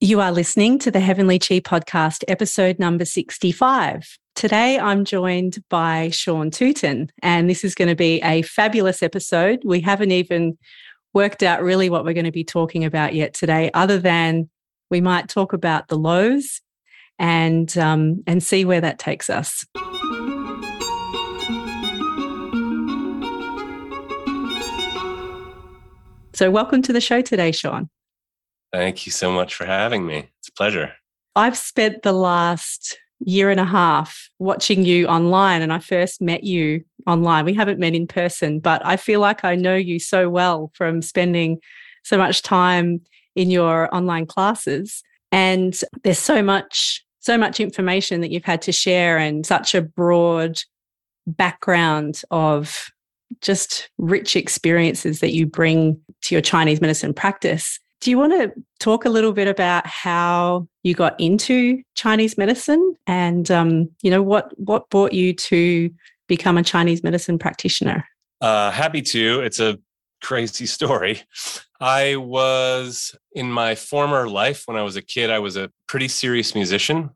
[0.00, 4.18] You are listening to the Heavenly Chi podcast, episode number 65.
[4.34, 9.62] Today, I'm joined by Sean Tooten, and this is going to be a fabulous episode.
[9.64, 10.58] We haven't even
[11.14, 14.50] worked out really what we're going to be talking about yet today, other than
[14.90, 16.60] we might talk about the lows
[17.18, 19.64] and um, and see where that takes us.
[26.34, 27.88] So, welcome to the show today, Sean.
[28.72, 30.28] Thank you so much for having me.
[30.38, 30.92] It's a pleasure.
[31.34, 36.44] I've spent the last year and a half watching you online, and I first met
[36.44, 37.44] you online.
[37.44, 41.00] We haven't met in person, but I feel like I know you so well from
[41.00, 41.58] spending
[42.04, 43.00] so much time
[43.34, 45.02] in your online classes.
[45.32, 49.82] And there's so much, so much information that you've had to share, and such a
[49.82, 50.60] broad
[51.26, 52.90] background of
[53.40, 57.80] just rich experiences that you bring to your Chinese medicine practice.
[58.00, 62.94] Do you want to talk a little bit about how you got into Chinese medicine,
[63.06, 65.90] and um, you know what what brought you to
[66.28, 68.06] become a Chinese medicine practitioner?
[68.40, 69.40] Uh, happy to.
[69.40, 69.78] It's a
[70.22, 71.22] crazy story.
[71.80, 75.30] I was in my former life when I was a kid.
[75.30, 77.10] I was a pretty serious musician,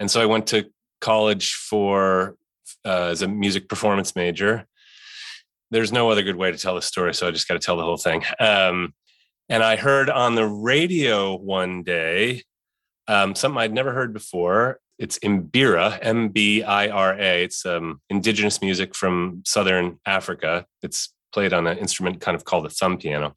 [0.00, 0.66] and so I went to
[1.00, 2.36] college for
[2.84, 4.66] uh, as a music performance major.
[5.70, 7.76] There's no other good way to tell the story, so I just got to tell
[7.76, 8.22] the whole thing.
[8.38, 8.94] Um,
[9.48, 12.42] and I heard on the radio one day
[13.08, 14.80] um, something I'd never heard before.
[14.98, 17.44] It's Mbira, M B I R A.
[17.44, 20.66] It's um, indigenous music from Southern Africa.
[20.82, 23.34] It's played on an instrument kind of called a thumb piano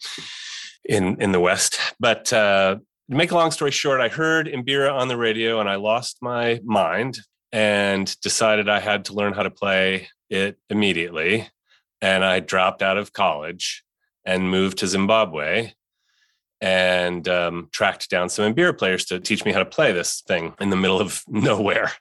[0.85, 1.79] in, in the West.
[1.99, 2.77] But uh,
[3.09, 6.17] to make a long story short, I heard Mbira on the radio and I lost
[6.21, 7.19] my mind
[7.51, 11.49] and decided I had to learn how to play it immediately.
[12.01, 13.83] And I dropped out of college
[14.23, 15.73] and moved to Zimbabwe
[16.61, 20.53] and um, tracked down some Mbira players to teach me how to play this thing
[20.59, 21.91] in the middle of nowhere.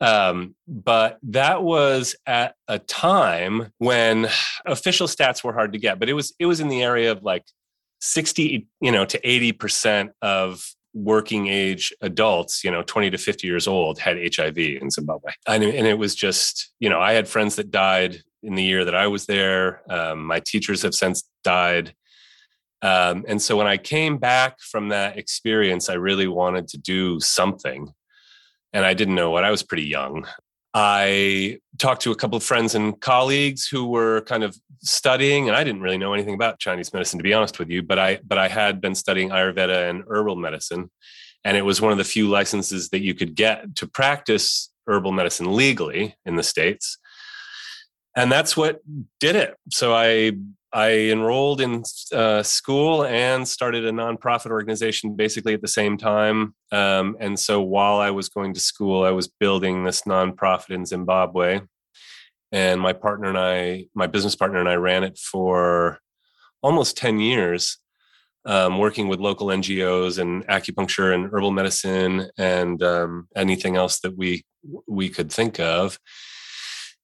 [0.00, 4.28] Um, but that was at a time when
[4.66, 7.22] official stats were hard to get, but it was it was in the area of
[7.22, 7.44] like
[8.00, 13.66] 60, you know, to 80% of working age adults, you know, 20 to 50 years
[13.66, 15.32] old had HIV in Zimbabwe.
[15.48, 18.84] And, and it was just, you know, I had friends that died in the year
[18.84, 19.82] that I was there.
[19.90, 21.94] Um, my teachers have since died.
[22.84, 27.18] Um, and so when I came back from that experience, I really wanted to do
[27.18, 27.90] something.
[28.74, 29.42] And I didn't know what.
[29.42, 30.26] I was pretty young.
[30.74, 35.56] I talked to a couple of friends and colleagues who were kind of studying, and
[35.56, 37.82] I didn't really know anything about Chinese medicine, to be honest with you.
[37.82, 40.90] But I, but I had been studying Ayurveda and herbal medicine,
[41.42, 45.12] and it was one of the few licenses that you could get to practice herbal
[45.12, 46.98] medicine legally in the states.
[48.16, 48.80] And that's what
[49.20, 49.56] did it.
[49.70, 50.32] So I
[50.74, 56.56] I enrolled in uh, school and started a nonprofit organization basically at the same time.
[56.72, 60.84] Um, and so while I was going to school, I was building this nonprofit in
[60.84, 61.60] Zimbabwe.
[62.50, 66.00] And my partner and I, my business partner and I ran it for
[66.60, 67.78] almost 10 years,
[68.44, 74.16] um, working with local NGOs and acupuncture and herbal medicine and um, anything else that
[74.16, 74.44] we
[74.88, 75.98] we could think of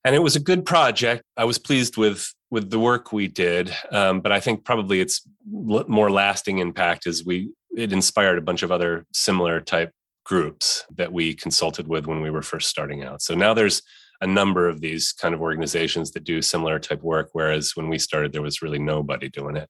[0.05, 1.23] and it was a good project.
[1.37, 5.23] I was pleased with with the work we did, um, but I think probably its
[5.47, 9.93] more lasting impact is we it inspired a bunch of other similar type
[10.25, 13.23] groups that we consulted with when we were first starting out.
[13.23, 13.83] So now there's
[14.21, 17.99] a number of these kind of organizations that do similar type work, whereas when we
[17.99, 19.69] started, there was really nobody doing it.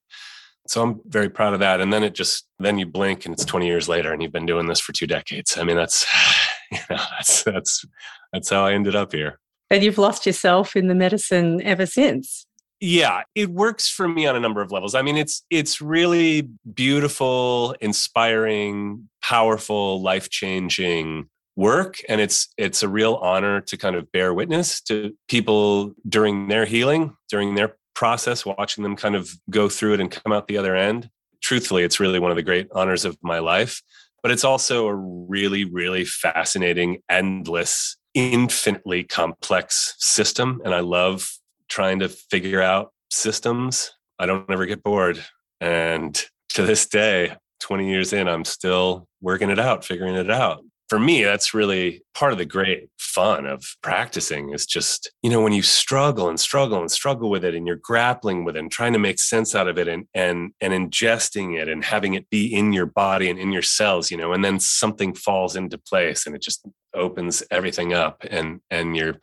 [0.67, 1.81] So I'm very proud of that.
[1.81, 4.47] And then it just then you blink and it's 20 years later, and you've been
[4.47, 5.59] doing this for two decades.
[5.59, 6.07] I mean, that's
[6.73, 7.85] you know that's that's
[8.33, 9.39] that's how I ended up here
[9.71, 12.47] and you've lost yourself in the medicine ever since.
[12.81, 14.95] Yeah it works for me on a number of levels.
[14.95, 21.97] I mean it's it's really beautiful inspiring powerful life changing work.
[22.09, 26.65] And it's it's a real honor to kind of bear witness to people during their
[26.65, 30.57] healing during their process watching them kind of go through it and come out the
[30.57, 31.11] other end.
[31.43, 33.83] Truthfully it's really one of the great honors of my life.
[34.23, 41.29] But it's also a really really fascinating endless infinitely complex system and I love
[41.69, 43.93] trying to figure out systems.
[44.19, 45.25] I don't ever get bored.
[45.61, 46.21] And
[46.51, 50.99] to this day, 20 years in, I'm still working it out, figuring it out for
[50.99, 55.53] me, that's really part of the great fun of practicing is just, you know, when
[55.53, 58.93] you struggle and struggle and struggle with it and you're grappling with it and trying
[58.93, 62.53] to make sense out of it and and and ingesting it and having it be
[62.53, 66.27] in your body and in your cells, you know, and then something falls into place
[66.27, 69.15] and it just opens everything up and and your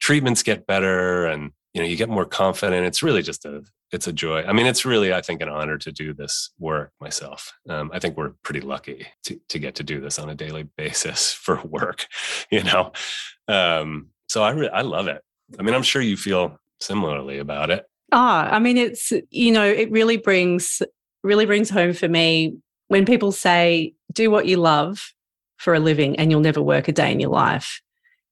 [0.00, 2.86] treatments get better and you know you get more confident.
[2.86, 4.42] It's really just a it's a joy.
[4.42, 7.54] I mean, it's really, I think, an honor to do this work myself.
[7.68, 10.62] Um, I think we're pretty lucky to, to get to do this on a daily
[10.76, 12.06] basis for work,
[12.50, 12.92] you know?
[13.46, 15.22] Um, so I, re- I love it.
[15.58, 17.86] I mean, I'm sure you feel similarly about it.
[18.12, 20.82] Ah, I mean, it's, you know, it really brings,
[21.22, 22.56] really brings home for me
[22.88, 25.12] when people say, do what you love
[25.56, 27.82] for a living and you'll never work a day in your life.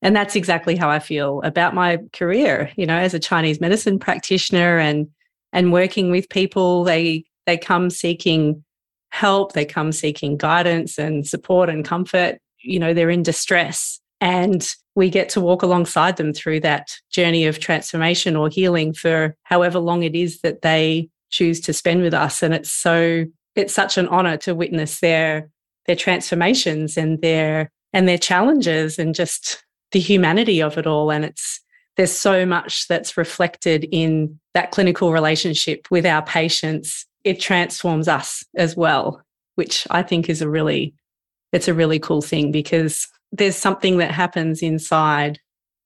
[0.02, 3.98] And that's exactly how I feel about my career, you know, as a Chinese medicine
[3.98, 5.08] practitioner and
[5.56, 8.62] and working with people they they come seeking
[9.10, 12.38] help they come seeking guidance and support and comfort.
[12.60, 17.46] You know they're in distress and we get to walk alongside them through that journey
[17.46, 22.14] of transformation or healing for however long it is that they choose to spend with
[22.14, 22.42] us.
[22.42, 23.24] And it's so
[23.54, 25.48] it's such an honor to witness their
[25.86, 31.10] their transformations and their and their challenges and just the humanity of it all.
[31.10, 31.60] And it's
[31.96, 37.06] there's so much that's reflected in that clinical relationship with our patients.
[37.24, 39.22] It transforms us as well,
[39.54, 40.94] which I think is a really,
[41.52, 45.38] it's a really cool thing because there's something that happens inside.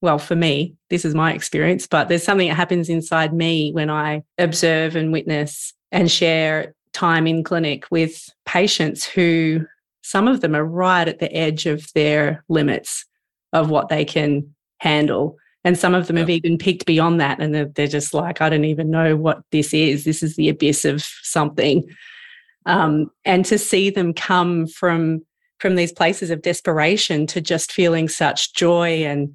[0.03, 3.91] Well, for me, this is my experience, but there's something that happens inside me when
[3.91, 9.65] I observe and witness and share time in clinic with patients who
[10.03, 13.05] some of them are right at the edge of their limits
[13.53, 15.37] of what they can handle.
[15.65, 17.39] And some of them have even peaked beyond that.
[17.41, 20.05] And they're, they're, just like, I don't even know what this is.
[20.05, 21.85] This is the abyss of something.
[22.65, 25.23] Um, and to see them come from
[25.61, 29.35] from these places of desperation to just feeling such joy and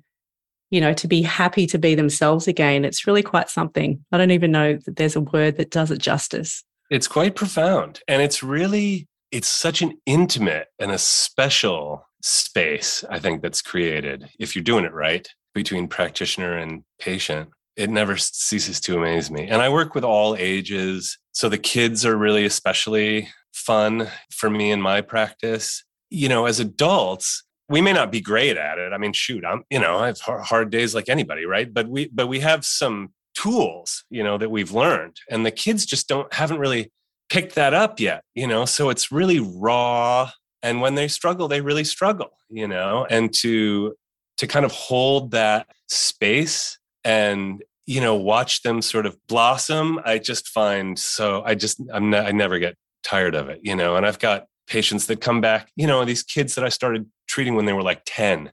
[0.72, 4.32] you know to be happy to be themselves again it's really quite something i don't
[4.32, 8.42] even know that there's a word that does it justice it's quite profound and it's
[8.42, 14.64] really it's such an intimate and a special space i think that's created if you're
[14.64, 19.48] doing it right between practitioner and patient it never ceases to amaze me.
[19.48, 24.72] And i work with all ages so the kids are really especially fun for me
[24.72, 25.84] in my practice.
[26.10, 28.94] You know as adults we may not be great at it.
[28.94, 31.74] I mean shoot i'm you know i have hard days like anybody right?
[31.74, 35.86] But we but we have some tools you know that we've learned and the kids
[35.86, 36.92] just don't haven't really
[37.30, 38.66] picked that up yet you know?
[38.66, 40.32] So it's really raw
[40.64, 43.06] and when they struggle they really struggle you know?
[43.10, 43.96] And to
[44.38, 50.18] to kind of hold that space and you know watch them sort of blossom i
[50.18, 53.96] just find so i just i'm not, i never get tired of it you know?
[53.96, 57.56] And i've got patients that come back you know these kids that i started treating
[57.56, 58.52] when they were like 10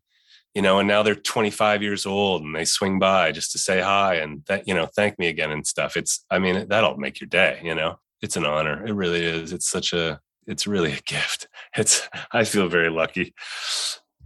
[0.55, 0.79] you know?
[0.79, 4.43] And now they're 25 years old and they swing by just to say hi and
[4.47, 5.97] that you know thank me again and stuff.
[5.97, 7.99] It's i mean that'll make your day you know?
[8.21, 8.87] It's an honor.
[8.87, 9.53] It really is.
[9.53, 11.49] It's such a it's really a gift.
[11.77, 13.35] It's i feel very lucky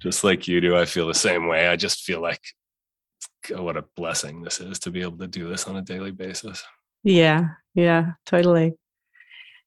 [0.06, 1.66] just like you do, I feel the same way.
[1.66, 2.40] I just feel like
[3.54, 6.12] oh, what a blessing this is to be able to do this on a daily
[6.12, 6.62] basis.
[7.02, 8.74] Yeah, yeah, totally.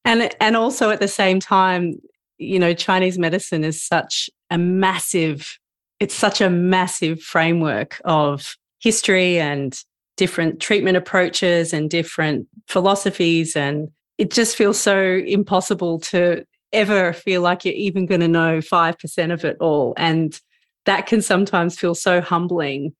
[0.05, 1.95] And and also at the same time,
[2.37, 5.57] you know, Chinese medicine is such a massive
[5.99, 9.77] it's such a massive framework of history and
[10.15, 17.41] different treatment approaches and different philosophies and it just feels so impossible to ever feel
[17.41, 19.93] like you're even going to know 5% of it all.
[19.97, 20.39] And
[20.85, 22.93] that can sometimes feel so humbling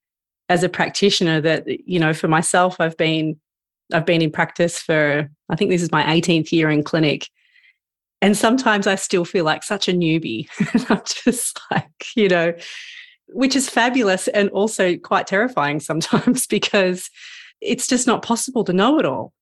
[0.50, 3.40] as a practitioner that, you know, for myself, I've been
[3.92, 7.28] I've been in practice for I think this is my 18th year in clinic.
[8.22, 10.48] And sometimes I still feel like such a newbie.
[10.90, 12.54] I'm just like, you know,
[13.30, 17.10] which is fabulous and also quite terrifying sometimes because
[17.62, 19.34] it's just not possible to know it all.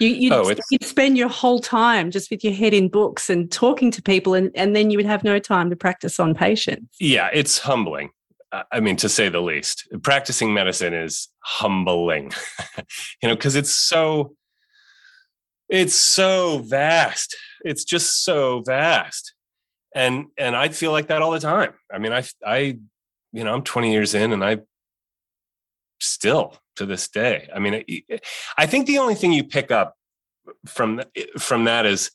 [0.00, 3.52] You, you'd, oh, you'd, spend your whole time just with your head in books and
[3.52, 6.96] talking to people, and, and then you would have no time to practice on patients.
[6.98, 8.10] Yeah, it's humbling.
[8.72, 9.86] I mean, to say the least.
[10.02, 12.32] Practicing medicine is humbling,
[13.22, 14.34] you know, because it's so,
[15.68, 17.36] it's so vast.
[17.62, 19.34] It's just so vast,
[19.94, 21.74] and and I feel like that all the time.
[21.92, 22.78] I mean, I I,
[23.32, 24.60] you know, I'm 20 years in, and I
[26.00, 27.48] still to this day.
[27.54, 27.84] I mean,
[28.56, 29.94] I think the only thing you pick up
[30.66, 31.02] from
[31.38, 32.10] from that is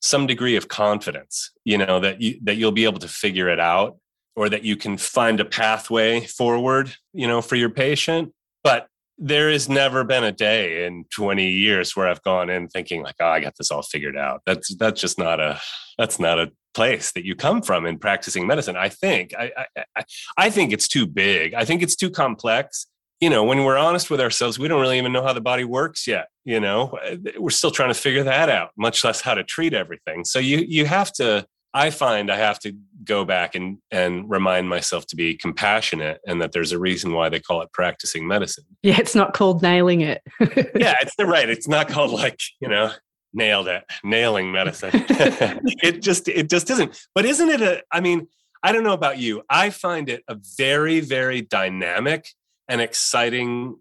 [0.00, 1.50] some degree of confidence.
[1.64, 3.98] You know that you that you'll be able to figure it out,
[4.36, 6.94] or that you can find a pathway forward.
[7.12, 8.32] You know, for your patient.
[8.62, 13.02] But there has never been a day in 20 years where I've gone in thinking
[13.02, 14.40] like, oh, I got this all figured out.
[14.46, 15.60] That's that's just not a
[15.98, 18.76] that's not a place that you come from in practicing medicine.
[18.76, 20.04] I think I, I
[20.36, 21.54] I think it's too big.
[21.54, 22.86] I think it's too complex
[23.20, 25.64] you know, when we're honest with ourselves, we don't really even know how the body
[25.64, 26.28] works yet.
[26.44, 29.74] You know, uh, we're still trying to figure that out, much less how to treat
[29.74, 30.24] everything.
[30.24, 32.72] So you you have to I find I have to
[33.04, 37.28] go back and and remind myself to be compassionate and that there's a reason why
[37.28, 38.64] they call it practicing medicine.
[38.82, 40.22] Yeah, it's not called nailing it.
[40.40, 41.48] yeah, it's the right.
[41.48, 42.90] It's not called like, you know,
[43.32, 44.90] nailed it, nailing medicine.
[44.94, 46.98] it just it just isn't.
[47.14, 48.26] But isn't it a I mean,
[48.62, 49.42] I don't know about you.
[49.48, 52.26] I find it a very very dynamic
[52.70, 53.76] and exciting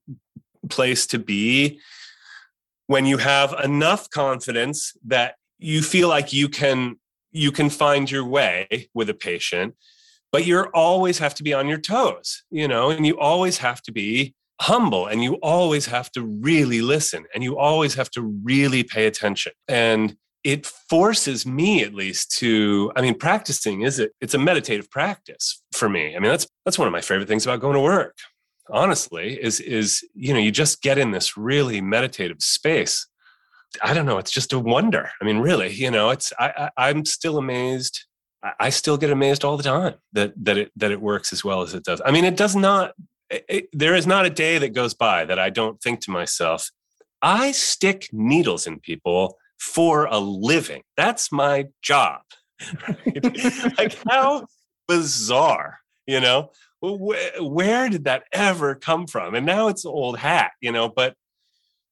[0.69, 1.79] place to be
[2.87, 6.97] when you have enough confidence that you feel like you can
[7.31, 9.75] you can find your way with a patient
[10.31, 13.81] but you always have to be on your toes you know and you always have
[13.81, 18.21] to be humble and you always have to really listen and you always have to
[18.21, 19.53] really pay attention.
[19.67, 24.89] And it forces me at least to i mean practicing is it it's a meditative
[24.89, 26.15] practice for me.
[26.15, 28.15] I mean that's that's one of my favorite things about going to work
[28.71, 33.07] honestly is is you know you just get in this really meditative space
[33.81, 36.89] i don't know it's just a wonder i mean really you know it's i, I
[36.89, 38.05] am still amazed
[38.59, 41.61] I still get amazed all the time that that it that it works as well
[41.61, 42.01] as it does.
[42.05, 42.93] I mean, it does not.
[43.29, 46.71] It, there is not a day that goes by that I don't think to myself,
[47.21, 50.83] I stick needles in people for a living.
[50.95, 52.21] That's my job.
[53.77, 54.47] Like how
[54.87, 56.51] bizarre, you know?
[56.81, 59.35] Where, where did that ever come from?
[59.35, 61.15] And now it's old hat, you know, but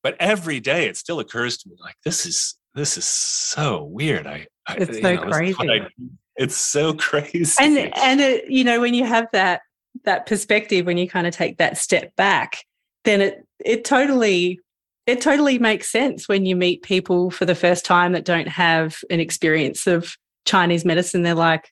[0.04, 4.28] but every day it still occurs to me like this is this is so weird.
[4.28, 5.70] I, I it's so know, crazy.
[5.70, 5.88] I,
[6.36, 7.56] it's so crazy.
[7.60, 9.62] And and it, you know when you have that
[10.06, 12.64] that perspective, when you kind of take that step back,
[13.04, 14.60] then it it totally
[15.06, 18.98] it totally makes sense when you meet people for the first time that don't have
[19.10, 20.16] an experience of
[20.46, 21.24] Chinese medicine.
[21.24, 21.72] They're like,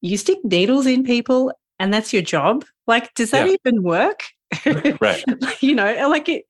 [0.00, 2.64] you stick needles in people and that's your job.
[2.86, 3.56] Like does that yeah.
[3.64, 4.24] even work?
[5.00, 5.24] Right.
[5.60, 6.44] You know like it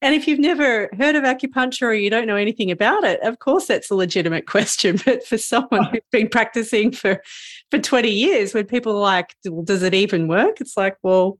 [0.00, 3.38] and if you've never heard of acupuncture or you don't know anything about it of
[3.38, 7.22] course that's a legitimate question but for someone who's been practicing for
[7.70, 10.60] for 20 years when people are like well, does it even work?
[10.60, 11.38] It's like well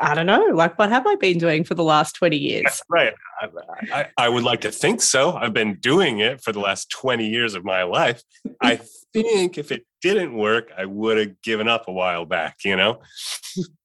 [0.00, 0.44] I don't know.
[0.54, 2.82] Like, what have I been doing for the last 20 years?
[2.88, 3.14] right.
[3.40, 3.48] I,
[3.92, 5.32] I, I, would like to think so.
[5.36, 8.22] I've been doing it for the last 20 years of my life.
[8.60, 8.80] I
[9.12, 13.00] think if it didn't work, I would have given up a while back, you know?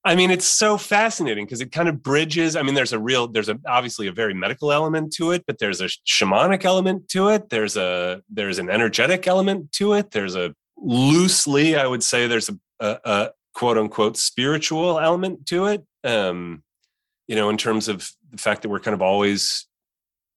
[0.05, 2.55] I mean, it's so fascinating because it kind of bridges.
[2.55, 5.57] I mean, there's a real, there's a, obviously a very medical element to it, but
[5.57, 7.49] there's a shamanic element to it.
[7.49, 10.11] There's a, there's an energetic element to it.
[10.11, 15.65] There's a loosely, I would say there's a, a, a quote unquote spiritual element to
[15.65, 16.63] it um,
[17.27, 19.67] you know, in terms of the fact that we're kind of always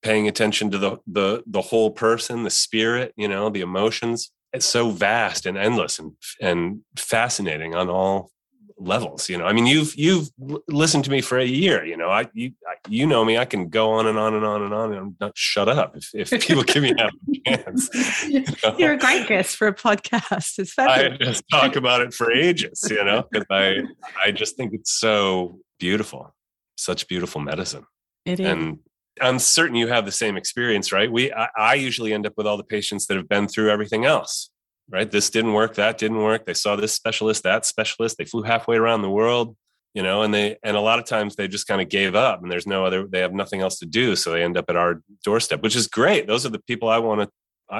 [0.03, 4.31] paying attention to the the the whole person, the spirit, you know, the emotions.
[4.53, 8.31] It's so vast and endless and and fascinating on all
[8.79, 9.45] levels you know?
[9.45, 10.29] I mean you've you've
[10.67, 12.09] listened to me for a year you know?
[12.09, 12.51] I you
[12.89, 15.15] you know me i can go on and on and on and on and I'm
[15.19, 17.09] not shut up if, if people give me a
[17.49, 17.89] chance
[18.29, 21.17] you are a great guest for a podcast it's fabulous.
[21.19, 23.25] i just talk about it for ages you know?
[23.31, 23.81] Because i
[24.23, 26.33] i just think it's so beautiful
[26.77, 27.85] such beautiful medicine.
[28.25, 28.47] It is.
[28.47, 28.79] And
[29.19, 31.11] i'm certain you have the same experience right?
[31.11, 34.05] We I, I usually end up with all the patients that have been through everything
[34.05, 34.49] else
[34.89, 35.09] right?
[35.09, 36.45] This didn't work, that didn't work.
[36.45, 38.17] They saw this specialist, that specialist.
[38.17, 39.55] They flew halfway around the world,
[39.93, 42.41] you know, and they and a lot of times they just kind of gave up
[42.41, 44.75] and there's no other they have nothing else to do, so they end up at
[44.75, 46.27] our doorstep, which is great.
[46.27, 47.29] Those are the people I want to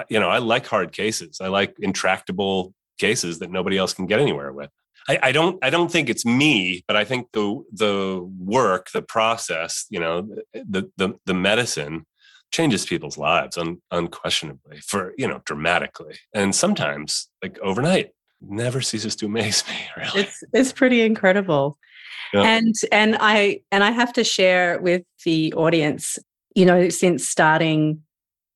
[0.09, 1.39] you know, I like hard cases.
[1.41, 4.69] I like intractable cases that nobody else can get anywhere with.
[5.07, 9.01] I, I, don't I don't think it's me, but I think the the work, the
[9.01, 12.05] process, you know, the the the medicine
[12.51, 16.15] changes people's lives un, unquestionably for you know dramatically.
[16.33, 18.11] And sometimes like overnight
[18.41, 20.21] never ceases to amaze me really.
[20.21, 21.77] It's it's pretty incredible.
[22.33, 22.41] Yeah.
[22.41, 26.19] and and i and i have to share with the audience
[26.55, 28.03] you know since starting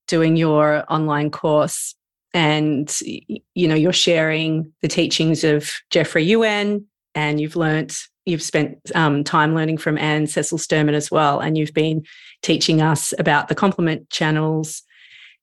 [0.07, 1.95] doing your online course
[2.33, 8.77] and you know you're sharing the teachings of jeffrey yuen and you've learnt you've spent
[8.95, 12.03] um, time learning from Ann Cecil-Sterman as well, and you've been
[12.41, 14.83] teaching us about the complement channels,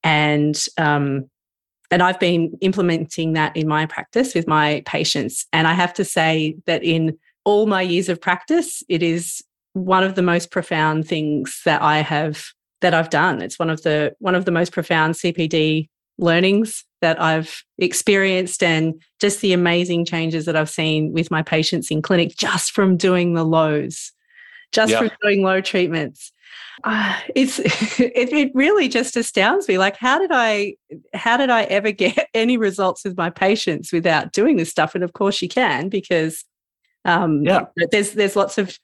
[0.03, 1.29] and um,
[1.91, 5.47] and I've been implementing that in my practice with my patients.
[5.51, 9.41] And I have to say that in all my years of practice, it is
[9.73, 12.45] one of the most profound things that I have
[12.81, 13.41] that I've done.
[13.41, 19.01] It's one of the one of the most profound CPD learnings that I've experienced and
[19.19, 23.33] just the amazing changes that I've seen with my patients in clinic just from doing
[23.33, 24.11] the lows,
[24.71, 24.99] just yeah.
[24.99, 26.31] from doing low treatments.
[26.83, 27.59] Uh, it's
[27.99, 30.73] it, it really just astounds me like how did i
[31.13, 35.03] how did i ever get any results with my patients without doing this stuff and
[35.03, 36.45] of course you can because
[37.03, 37.65] um, yeah.
[37.91, 38.79] there's there's lots of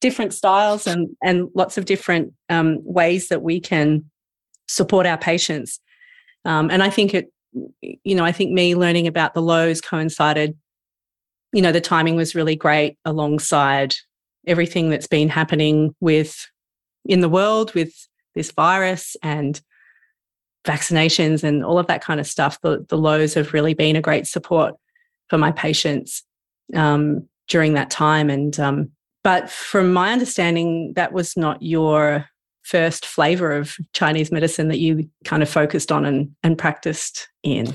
[0.00, 4.08] different styles and and lots of different um, ways that we can
[4.68, 5.80] support our patients
[6.44, 10.56] um, and I think it you know, I think me learning about the lows coincided,
[11.52, 13.94] you know, the timing was really great alongside
[14.46, 16.48] everything that's been happening with
[17.04, 17.92] in the world with
[18.34, 19.60] this virus and
[20.64, 22.60] vaccinations and all of that kind of stuff.
[22.60, 24.74] The, the lows have really been a great support
[25.28, 26.22] for my patients
[26.74, 28.30] um, during that time.
[28.30, 28.90] And um,
[29.22, 32.26] but from my understanding, that was not your
[32.62, 37.74] first flavor of Chinese medicine that you kind of focused on and, and practiced in?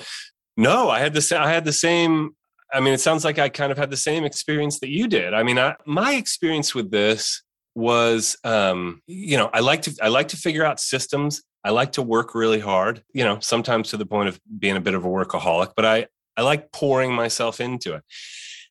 [0.58, 2.36] No, I had the I had the same.
[2.74, 5.34] I mean, it sounds like I kind of had the same experience that you did.
[5.34, 7.44] I mean, I, my experience with this
[7.76, 11.44] was, um, you know, I like to I like to figure out systems.
[11.64, 13.04] I like to work really hard.
[13.14, 16.08] You know, sometimes to the point of being a bit of a workaholic, but I
[16.38, 18.04] I like pouring myself into it.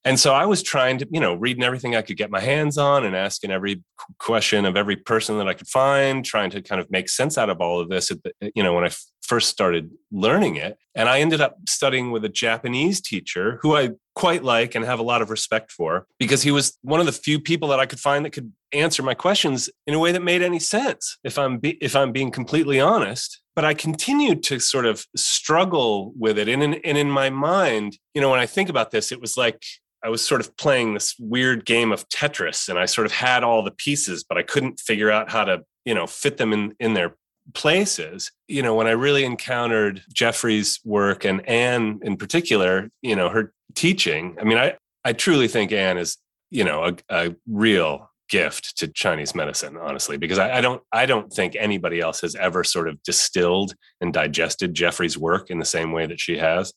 [0.05, 2.77] And so I was trying to, you know, reading everything I could get my hands
[2.77, 3.83] on and asking every
[4.19, 7.49] question of every person that I could find, trying to kind of make sense out
[7.49, 8.09] of all of this.
[8.09, 8.91] the, You know, when I
[9.25, 10.79] first started learning it.
[10.95, 15.01] And I ended up studying with a Japanese teacher who I quite like and have
[15.01, 17.87] a lot of respect for because he was one of the few people that I
[17.87, 21.39] could find that could answer my questions in a way that made any sense if
[21.39, 26.39] I'm be, if I'm being completely honest but I continued to sort of struggle with
[26.39, 29.21] it and in, and in my mind you know when I think about this it
[29.21, 29.63] was like
[30.05, 33.43] I was sort of playing this weird game of Tetris and I sort of had
[33.43, 36.75] all the pieces, but I couldn't figure out how to, you know, fit them in,
[36.79, 37.17] in their
[37.55, 38.31] places.
[38.47, 43.53] You know, when I really encountered Jeffrey's work and Ann in particular, you know, her
[43.75, 46.19] teaching, I mean, I, I truly think Ann is,
[46.51, 51.07] you know, a, a real gift to Chinese medicine, honestly, because I, I, don't I
[51.07, 55.65] don't think anybody else has ever sort of distilled and digested Jeffrey's work in the
[55.65, 56.75] same way that she has.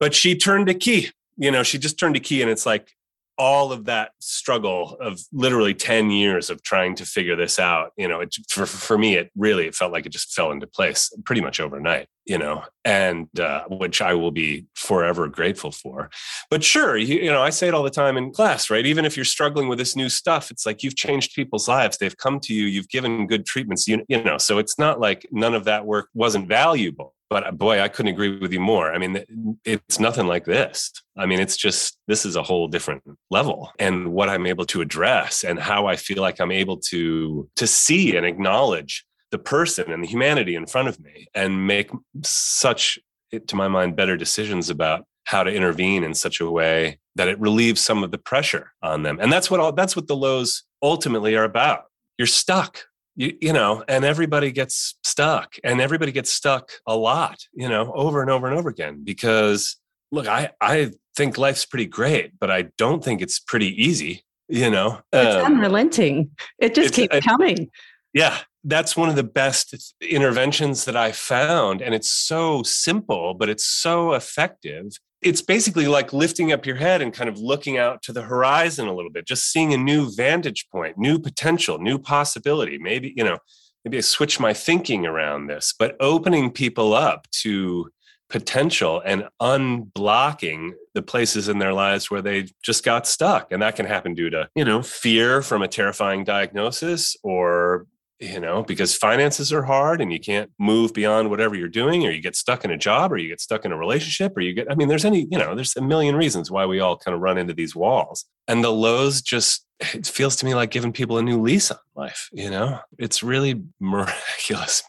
[0.00, 2.90] But she turned a key you know, she just turned a key and it's like
[3.38, 8.08] all of that struggle of literally 10 years of trying to figure this out, you
[8.08, 11.12] know, it, for, for me, it really, it felt like it just fell into place
[11.24, 16.10] pretty much overnight, you know, and uh, which I will be forever grateful for.
[16.50, 18.84] But sure, you, you know, I say it all the time in class, right?
[18.84, 21.98] Even if you're struggling with this new stuff, it's like you've changed people's lives.
[21.98, 25.26] They've come to you, you've given good treatments, you, you know, so it's not like
[25.30, 28.92] none of that work wasn't valuable but uh, boy, I couldn't agree with you more.
[28.92, 30.92] I mean, it's nothing like this.
[31.16, 34.80] I mean, it's just this is a whole different level, and what I'm able to
[34.80, 39.90] address, and how I feel like I'm able to to see and acknowledge the person
[39.90, 41.90] and the humanity in front of me, and make
[42.22, 42.98] such,
[43.46, 47.40] to my mind, better decisions about how to intervene in such a way that it
[47.40, 49.18] relieves some of the pressure on them.
[49.20, 51.84] And that's what all that's what the lows ultimately are about.
[52.18, 52.84] You're stuck
[53.16, 57.92] you, you know, and everybody gets stuck and everybody gets stuck a lot, you know,
[57.94, 59.76] over and over and over again because
[60.12, 64.70] look, I, I think life's pretty great, but I don't think it's pretty easy, you
[64.70, 65.00] know.
[65.12, 66.30] It's um, unrelenting.
[66.58, 67.70] It just keeps coming.
[68.12, 68.38] Yeah.
[68.68, 71.80] That's one of the best interventions that I found.
[71.80, 77.02] And it's so simple, but it's so effective it's basically like lifting up your head
[77.02, 80.14] and kind of looking out to the horizon a little bit, just seeing a new
[80.14, 82.78] vantage point, new potential, new possibility.
[82.78, 83.38] Maybe, you know,
[83.84, 87.90] maybe I switch my thinking around this, but opening people up to
[88.28, 93.52] potential and unblocking the places in their lives where they just got stuck.
[93.52, 97.86] And that can happen due to, you know, fear from a terrifying diagnosis or
[98.18, 102.10] you know, because finances are hard and you can't move beyond whatever you're doing, or
[102.10, 104.54] you get stuck in a job, or you get stuck in a relationship, or you
[104.54, 107.14] get, I mean, there's any, you know, there's a million reasons why we all kind
[107.14, 108.24] of run into these walls.
[108.48, 111.78] And the lows just, it feels to me like giving people a new lease on
[111.94, 112.80] life, you know?
[112.98, 114.82] It's really miraculous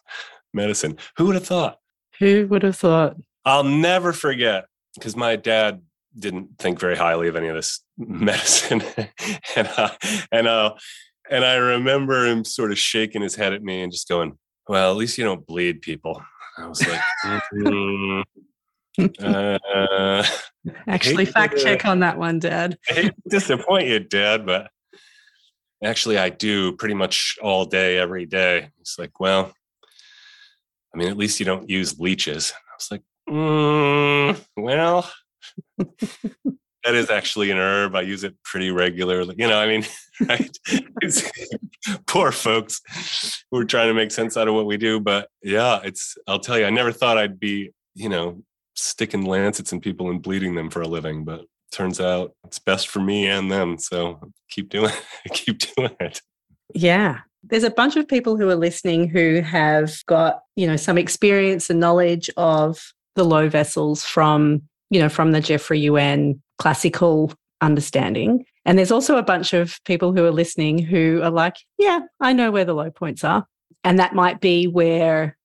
[0.53, 0.97] medicine.
[1.17, 1.79] Who would have thought?
[2.19, 3.17] Who would have thought?
[3.45, 5.81] I'll never forget because my dad
[6.17, 8.81] didn't think very highly of any of this medicine.
[9.55, 9.89] and, uh,
[10.31, 10.73] and, uh,
[11.29, 14.37] and I remember him sort of shaking his head at me and just going,
[14.67, 16.21] "Well, at least you don't bleed people."
[16.57, 17.01] I was like,
[17.53, 19.05] mm-hmm.
[19.23, 20.25] uh,
[20.87, 22.77] actually, fact to, check on that one, Dad.
[22.89, 24.71] I hate to disappoint you, Dad, but
[25.83, 28.69] actually, I do pretty much all day, every day.
[28.79, 29.53] It's like, well,
[30.93, 32.53] I mean, at least you don't use leeches.
[32.55, 35.11] I was like, mm, well
[36.87, 37.95] that is actually an herb.
[37.95, 39.35] I use it pretty regularly.
[39.37, 39.85] You know, I mean,
[40.27, 40.57] right?
[42.07, 42.81] poor folks
[43.51, 44.99] who are trying to make sense out of what we do.
[45.01, 48.41] But yeah, it's, I'll tell you, I never thought I'd be, you know,
[48.75, 52.87] sticking lancets in people and bleeding them for a living, but turns out it's best
[52.87, 53.77] for me and them.
[53.77, 54.91] So keep doing
[55.25, 55.31] it.
[55.33, 56.21] keep doing it.
[56.73, 57.19] Yeah.
[57.43, 61.69] There's a bunch of people who are listening who have got, you know, some experience
[61.69, 68.45] and knowledge of the low vessels from, you know, from the Jeffrey Yuen classical understanding.
[68.65, 72.33] And there's also a bunch of people who are listening who are like, yeah, I
[72.33, 73.45] know where the low points are.
[73.83, 75.37] And that might be where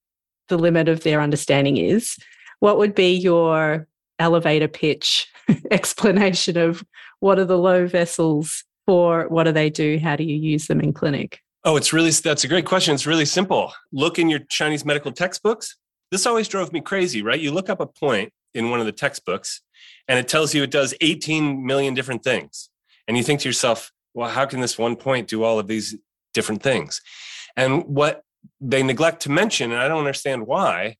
[0.48, 2.16] the limit of their understanding is.
[2.60, 5.26] what would be your elevator pitch
[5.70, 6.84] explanation of
[7.20, 9.26] what are the low vessels for?
[9.28, 9.98] What do they do?
[9.98, 11.40] How do you use them in clinic?
[11.64, 12.94] Oh, it's really, that's a great question.
[12.94, 13.72] It's really simple.
[13.92, 15.76] Look in your Chinese medical textbooks.
[16.10, 17.40] This always drove me crazy, right?
[17.40, 19.62] You look up a point in one of the textbooks
[20.08, 22.68] and it tells you it does 18 million different things.
[23.06, 25.96] And you think to yourself, well, how can this one point do all of these
[26.34, 27.00] different things?
[27.56, 28.22] And what
[28.60, 30.96] they neglect to mention, and I don't understand why,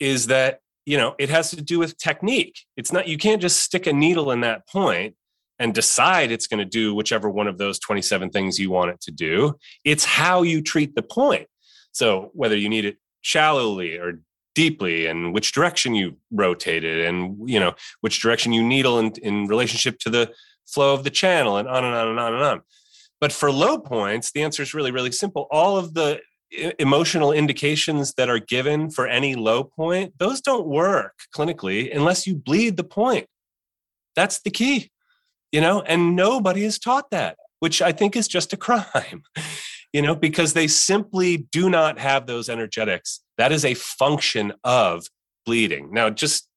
[0.00, 2.58] is that you know it has to do with technique.
[2.76, 5.14] It's not you can't just stick a needle in that point
[5.58, 9.00] and decide it's going to do whichever one of those 27 things you want it
[9.02, 9.54] to do.
[9.84, 11.46] It's how you treat the point.
[11.92, 14.20] So whether you need it shallowly or
[14.54, 19.12] deeply and which direction you rotate it and you know which direction you needle in,
[19.22, 20.30] in relationship to the
[20.66, 22.60] flow of the channel and on and on and on and on.
[23.20, 25.46] But for low points the answer is really really simple.
[25.50, 26.20] All of the
[26.78, 32.34] emotional indications that are given for any low point those don't work clinically unless you
[32.34, 33.26] bleed the point.
[34.14, 34.90] That's the key
[35.52, 39.22] you know and nobody is taught that which i think is just a crime
[39.92, 45.06] you know because they simply do not have those energetics that is a function of
[45.44, 46.48] bleeding now just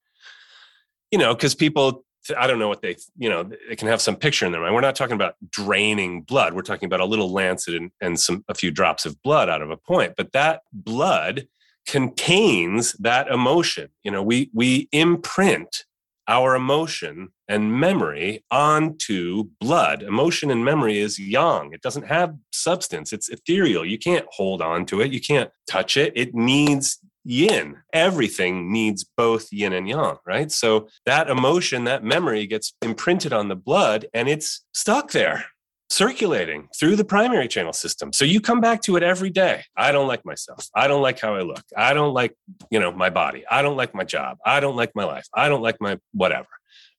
[1.10, 2.04] you know because people
[2.36, 4.74] I don't know what they, you know, they can have some picture in their mind.
[4.74, 6.54] We're not talking about draining blood.
[6.54, 9.62] We're talking about a little lancet and, and some a few drops of blood out
[9.62, 10.14] of a point.
[10.16, 11.46] But that blood
[11.86, 13.90] contains that emotion.
[14.02, 15.84] You know, we we imprint
[16.28, 20.02] our emotion and memory onto blood.
[20.02, 21.72] Emotion and memory is yang.
[21.72, 23.12] It doesn't have substance.
[23.12, 23.84] It's ethereal.
[23.84, 25.12] You can't hold on to it.
[25.12, 26.12] You can't touch it.
[26.16, 27.76] It needs yin.
[27.92, 30.50] Everything needs both yin and yang, right?
[30.50, 35.46] So that emotion, that memory gets imprinted on the blood and it's stuck there
[35.88, 38.12] circulating through the primary channel system.
[38.12, 39.64] So you come back to it every day.
[39.76, 40.66] I don't like myself.
[40.74, 41.64] I don't like how I look.
[41.76, 42.34] I don't like,
[42.70, 43.44] you know, my body.
[43.50, 44.38] I don't like my job.
[44.44, 45.26] I don't like my life.
[45.32, 46.48] I don't like my whatever.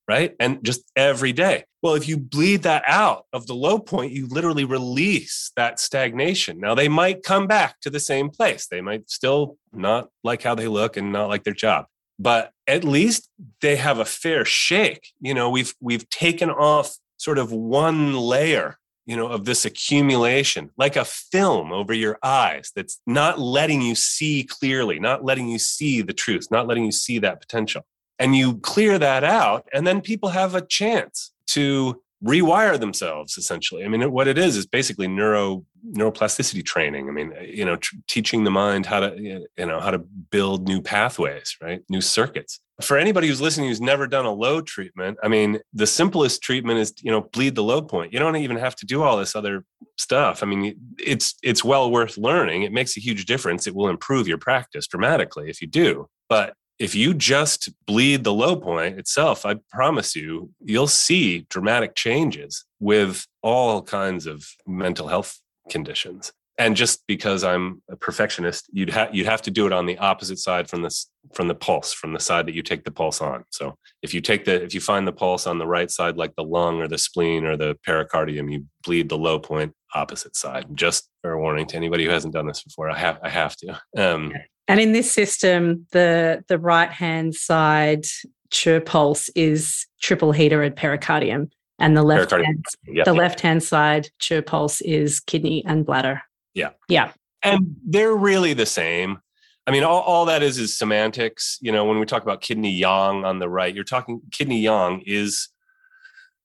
[0.08, 0.36] Right.
[0.40, 1.66] And just every day.
[1.82, 6.62] Well, if you bleed that out of the low point, you literally release that stagnation.
[6.62, 8.68] Now, they might come back to the same place.
[8.68, 11.88] They might still not like how they look and not like their job
[12.20, 13.30] but at least
[13.62, 16.98] they have a fair shake you know we've we've taken off
[17.28, 22.72] sort of one layer you know of this accumulation like a film over your eyes
[22.74, 26.92] that's not letting you see clearly not letting you see the truth not letting you
[26.92, 27.82] see that potential.
[28.18, 33.86] And you clear that out and then people have a chance to rewire themselves essentially.
[33.86, 37.10] I mean what it is is basically neuro neuroplasticity training.
[37.10, 40.68] I mean you know tr- teaching the mind how to you know how to build
[40.68, 41.82] new pathways right?
[41.90, 42.60] New circuits.
[42.82, 46.80] For anybody who's listening who's never done a low treatment i mean the simplest treatment
[46.80, 48.14] is you know bleed the low point.
[48.14, 49.64] You don't even have to do all this other
[49.98, 50.42] stuff.
[50.42, 52.64] I mean it's it's well worth learning.
[52.64, 53.68] It makes a huge difference.
[53.68, 56.08] It will improve your practice dramatically if you do.
[56.30, 61.96] But if you just bleed the low point itself, I promise you, you'll see dramatic
[61.96, 66.32] changes with all kinds of mental health conditions.
[66.60, 69.98] And just because I'm a perfectionist, you'd have you'd have to do it on the
[70.00, 73.22] opposite side from this from the pulse, from the side that you take the pulse
[73.22, 73.44] on.
[73.52, 76.36] So if you take the if you find the pulse on the right side, like
[76.36, 80.66] the lung or the spleen or the pericardium, you bleed the low point opposite side.
[80.74, 82.90] Just a warning to anybody who hasn't done this before.
[82.90, 83.82] I have I have to.
[83.98, 84.34] Um,
[84.68, 88.06] and in this system, the the right hand side
[88.52, 93.06] Chir pulse is triple heater and pericardium, and the left hand, yep.
[93.06, 96.22] the left hand side Chir pulse is kidney and bladder.
[96.54, 97.12] Yeah, yeah,
[97.44, 99.20] and they're really the same.
[99.68, 101.58] I mean, all, all that is is semantics.
[101.62, 105.04] You know, when we talk about kidney yang on the right, you're talking kidney yang
[105.06, 105.50] is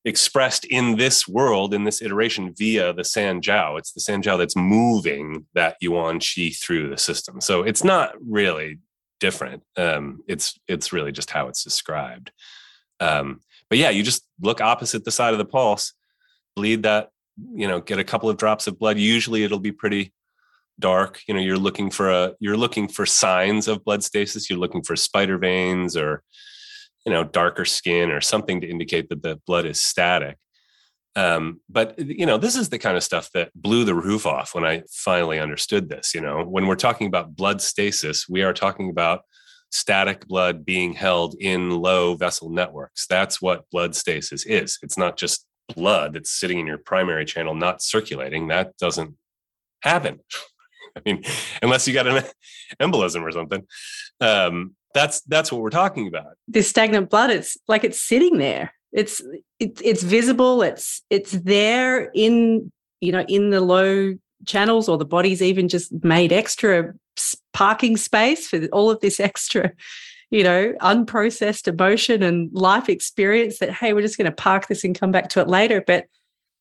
[0.04, 3.78] expressed in this world, in this iteration via the Sanjiao.
[3.78, 7.40] It's the Sanjiao that's moving that Yuan Qi through the system.
[7.40, 8.78] So it's not really
[9.20, 9.62] different.
[9.76, 12.32] Um, it's it's really just how it's described.
[12.98, 15.92] Um, but yeah, you just look opposite the side of the pulse,
[16.56, 17.10] bleed that,
[17.54, 18.98] you know, get a couple of drops of blood.
[18.98, 20.12] Usually it'll be pretty
[20.78, 21.20] dark.
[21.26, 24.50] You know, you're looking for a you're looking for signs of blood stasis.
[24.50, 26.22] You're looking for spider veins or
[27.04, 30.36] you know darker skin or something to indicate that the blood is static.
[31.14, 34.54] Um, but you know this is the kind of stuff that blew the roof off
[34.54, 36.42] when i finally understood this you know.
[36.42, 39.20] When we're talking about blood stasis we are talking about
[39.70, 43.06] static blood being held in low vessel networks.
[43.06, 44.78] That's what blood stasis is.
[44.82, 48.48] It's not just blood that's sitting in your primary channel not circulating.
[48.48, 49.14] That doesn't
[49.82, 50.20] happen.
[50.96, 51.24] I mean
[51.62, 52.24] unless you got an
[52.80, 53.66] embolism or something.
[54.18, 58.72] Um, that's that's what we're talking about this stagnant blood it's like it's sitting there
[58.92, 59.22] it's
[59.58, 64.14] it, it's visible it's it's there in you know in the low
[64.46, 66.92] channels or the body's even just made extra
[67.52, 69.72] parking space for all of this extra
[70.32, 74.82] you know, unprocessed emotion and life experience that, hey, we're just going to park this
[74.82, 75.84] and come back to it later.
[75.86, 76.06] But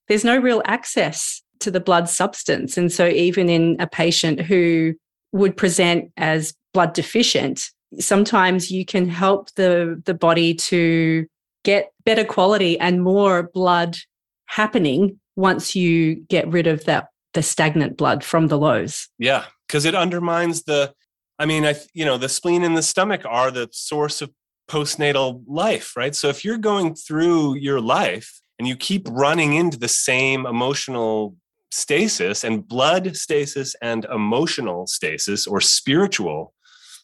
[0.10, 2.76] there's no real access to the blood substance.
[2.76, 4.94] And so, even in a patient who
[5.32, 11.26] would present as blood deficient, sometimes you can help the, the body to
[11.64, 13.98] get better quality and more blood
[14.46, 19.08] happening once you get rid of that the stagnant blood from the lows.
[19.18, 20.94] Yeah, because it undermines the
[21.40, 24.32] I mean, I you know, the spleen and the stomach are the source of
[24.70, 26.16] postnatal life, right?
[26.16, 31.36] So if you're going through your life and you keep running into the same emotional
[31.72, 36.54] stasis and blood stasis and emotional stasis or spiritual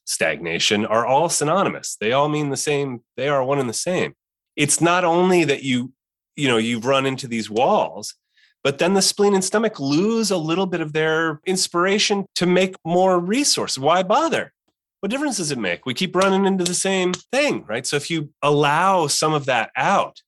[0.08, 1.98] stagnation are all synonymous.
[2.00, 4.16] They all mean the same, they are one and the same.
[4.56, 5.94] It's not only that you
[6.38, 8.14] you know, you've run into these walls,
[8.64, 12.76] but then the spleen and stomach lose a little bit of their inspiration to make
[12.86, 13.80] more resources.
[13.80, 14.54] Why bother?
[15.00, 15.86] What difference does it make?
[15.86, 17.86] We keep running into the same thing, right?
[17.86, 20.22] So if you allow some of that out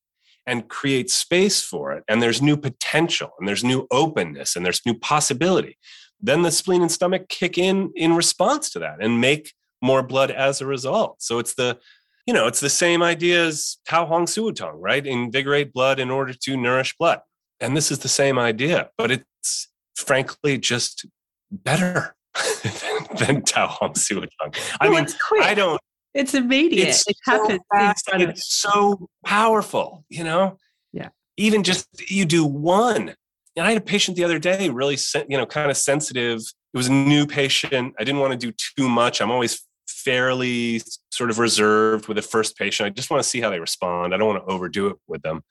[0.45, 4.85] and create space for it, and there's new potential, and there's new openness, and there's
[4.85, 5.77] new possibility,
[6.19, 10.31] then the spleen and stomach kick in in response to that and make more blood
[10.31, 11.21] as a result.
[11.21, 11.79] So it's the
[12.25, 15.03] you know, it's the same idea as Tao Hong Si Wu Tang, right?
[15.03, 17.21] Invigorate blood in order to nourish blood.
[17.59, 21.07] And this is the same idea, but it's frankly just
[21.51, 22.15] better
[22.63, 24.53] than, than Tao Hong Suwu Tong.
[24.79, 25.81] I well, mean, I don't.
[26.13, 26.89] It's immediate.
[26.89, 28.03] It's it so happens.
[28.11, 30.57] and it's so powerful, you know?
[30.91, 31.09] Yeah.
[31.37, 33.15] Even just you do one.
[33.55, 36.39] And I had a patient the other day, really, you know, kind of sensitive.
[36.73, 37.95] It was a new patient.
[37.99, 39.21] I didn't want to do too much.
[39.21, 39.61] I'm always
[40.09, 42.87] fairly sort of reserved with the first patient.
[42.87, 44.11] I just want to see how they respond.
[44.11, 45.43] I don't want to overdo it with them.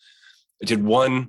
[0.61, 1.29] I did one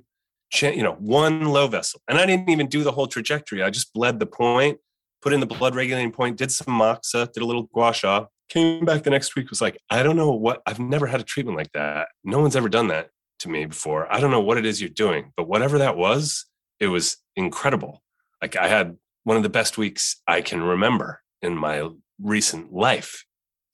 [0.60, 2.00] you know, one low vessel.
[2.08, 3.62] And I didn't even do the whole trajectory.
[3.62, 4.78] I just bled the point,
[5.22, 8.84] put in the blood regulating point, did some moxa, did a little gua sha, came
[8.84, 11.56] back the next week, was like, I don't know what, I've never had a treatment
[11.56, 12.08] like that.
[12.24, 14.12] No one's ever done that to me before.
[14.12, 16.46] I don't know what it is you're doing, but whatever that was,
[16.80, 18.02] it was incredible.
[18.42, 21.88] Like I had one of the best weeks I can remember in my
[22.22, 23.24] recent life.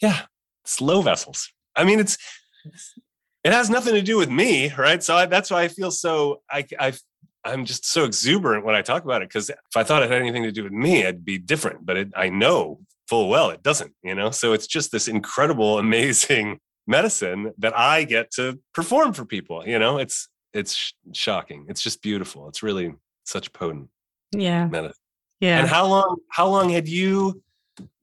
[0.00, 0.22] Yeah,
[0.64, 1.50] slow vessels.
[1.74, 2.18] I mean, it's
[3.44, 5.02] it has nothing to do with me, right?
[5.02, 6.92] So I, that's why I feel so I, I
[7.44, 10.20] I'm just so exuberant when I talk about it because if I thought it had
[10.20, 11.86] anything to do with me, it'd be different.
[11.86, 14.30] But it, I know full well it doesn't, you know.
[14.30, 19.66] So it's just this incredible, amazing medicine that I get to perform for people.
[19.66, 21.66] You know, it's it's sh- shocking.
[21.68, 22.48] It's just beautiful.
[22.48, 23.88] It's really such potent.
[24.32, 24.66] Yeah.
[24.66, 24.96] Medicine.
[25.40, 25.60] Yeah.
[25.60, 26.16] And how long?
[26.30, 27.42] How long had you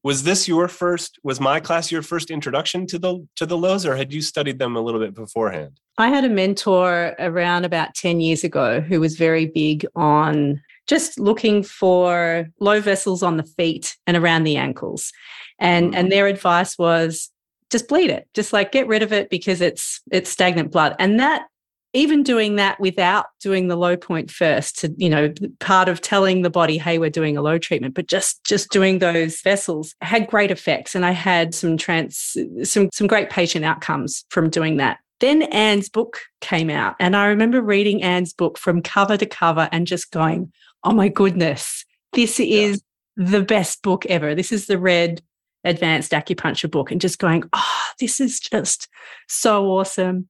[0.03, 3.85] was this your first was my class your first introduction to the to the lows
[3.85, 5.79] or had you studied them a little bit beforehand?
[5.97, 11.19] I had a mentor around about 10 years ago who was very big on just
[11.19, 15.11] looking for low vessels on the feet and around the ankles.
[15.59, 15.95] And mm-hmm.
[15.95, 17.29] and their advice was
[17.69, 18.27] just bleed it.
[18.33, 20.95] Just like get rid of it because it's it's stagnant blood.
[20.99, 21.45] And that
[21.93, 26.41] even doing that without doing the low point first to you know part of telling
[26.41, 30.27] the body hey we're doing a low treatment but just just doing those vessels had
[30.27, 34.97] great effects and i had some trans some some great patient outcomes from doing that.
[35.19, 39.69] Then ann's book came out and i remember reading ann's book from cover to cover
[39.71, 40.51] and just going
[40.83, 42.83] oh my goodness this is
[43.17, 43.25] yeah.
[43.27, 44.33] the best book ever.
[44.35, 45.21] This is the red
[45.65, 48.89] advanced acupuncture book and just going oh this is just
[49.27, 50.27] so awesome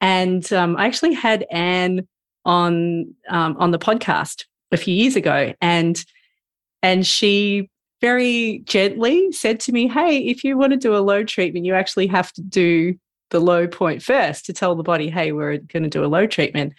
[0.00, 2.06] and um, I actually had Ann
[2.44, 6.02] on um, on the podcast a few years ago, and
[6.82, 7.68] and she
[8.00, 11.74] very gently said to me, "Hey, if you want to do a low treatment, you
[11.74, 12.94] actually have to do
[13.30, 16.26] the low point first to tell the body, hey, we're going to do a low
[16.26, 16.72] treatment."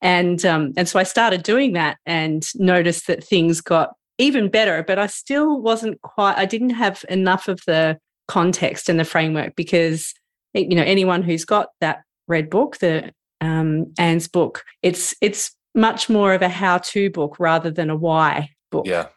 [0.00, 4.84] And um, and so I started doing that and noticed that things got even better,
[4.84, 6.36] but I still wasn't quite.
[6.36, 10.14] I didn't have enough of the context and the framework because
[10.54, 14.64] you know anyone who's got that red book, the um, Ann's book.
[14.82, 18.86] It's it's much more of a how-to book rather than a why book.
[18.86, 19.08] Yeah.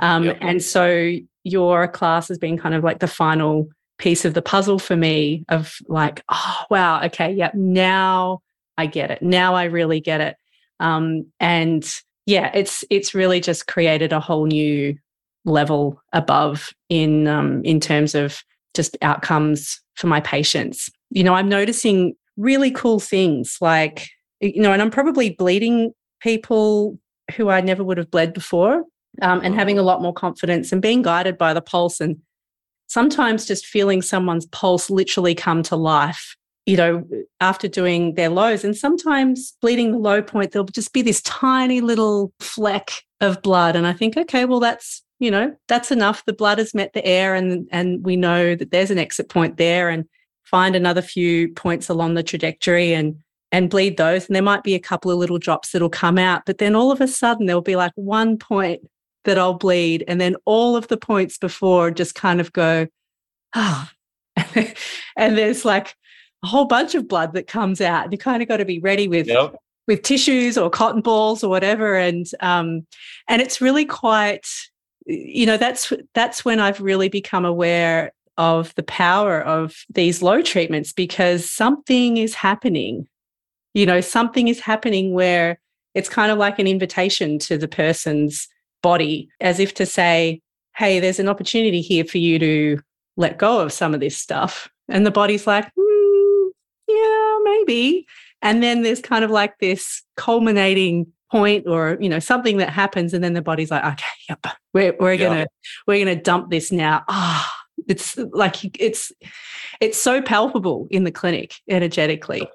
[0.00, 0.38] Um, yep.
[0.40, 1.12] And so
[1.44, 5.44] your class has been kind of like the final piece of the puzzle for me
[5.48, 8.40] of like, oh wow, okay, yep, now
[8.76, 9.22] I get it.
[9.22, 10.36] Now I really get it.
[10.80, 11.88] Um, and
[12.26, 14.96] yeah, it's it's really just created a whole new
[15.44, 18.42] level above in um, in terms of
[18.74, 20.90] just outcomes for my patients.
[21.10, 24.08] You know, I'm noticing really cool things like,
[24.40, 26.98] you know, and I'm probably bleeding people
[27.36, 28.84] who I never would have bled before
[29.22, 32.16] um, and having a lot more confidence and being guided by the pulse and
[32.86, 37.04] sometimes just feeling someone's pulse literally come to life you know
[37.40, 38.64] after doing their lows.
[38.64, 43.76] And sometimes bleeding the low point there'll just be this tiny little fleck of blood.
[43.76, 46.24] And i think okay well that's you know, that's enough.
[46.26, 49.56] The blood has met the air and and we know that there's an exit point
[49.56, 49.88] there.
[49.88, 50.04] And
[50.54, 53.16] find another few points along the trajectory and
[53.50, 54.26] and bleed those.
[54.26, 56.92] And there might be a couple of little drops that'll come out, but then all
[56.92, 58.88] of a sudden there'll be like one point
[59.24, 60.04] that I'll bleed.
[60.06, 62.86] And then all of the points before just kind of go,
[63.56, 63.92] ah.
[64.36, 64.64] Oh.
[65.16, 65.96] and there's like
[66.44, 68.04] a whole bunch of blood that comes out.
[68.04, 69.56] And you kind of got to be ready with yep.
[69.88, 71.96] with tissues or cotton balls or whatever.
[71.96, 72.86] And um,
[73.28, 74.46] and it's really quite,
[75.04, 80.44] you know, that's that's when I've really become aware of the power of these luo
[80.44, 83.06] treatments because something is happening.
[83.74, 85.58] You know, something is happening where
[85.94, 88.48] it's kind of like an invitation to the person's
[88.82, 90.40] body, as if to say,
[90.76, 92.80] hey, there's an opportunity here for you to
[93.16, 94.68] let go of some of this stuff.
[94.88, 96.48] And the body's like, mm,
[96.88, 98.06] yeah, maybe.
[98.42, 103.12] And then there's kind of like this culminating point or you know something that happens
[103.12, 105.46] and then the body's like okay yep we're, we're gonna
[105.84, 107.53] we're gonna dump this now ah
[107.88, 109.12] it's like it's
[109.80, 112.48] it's so palpable in the clinic energetically.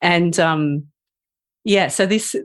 [0.00, 0.84] And um
[1.66, 2.36] yeah, so this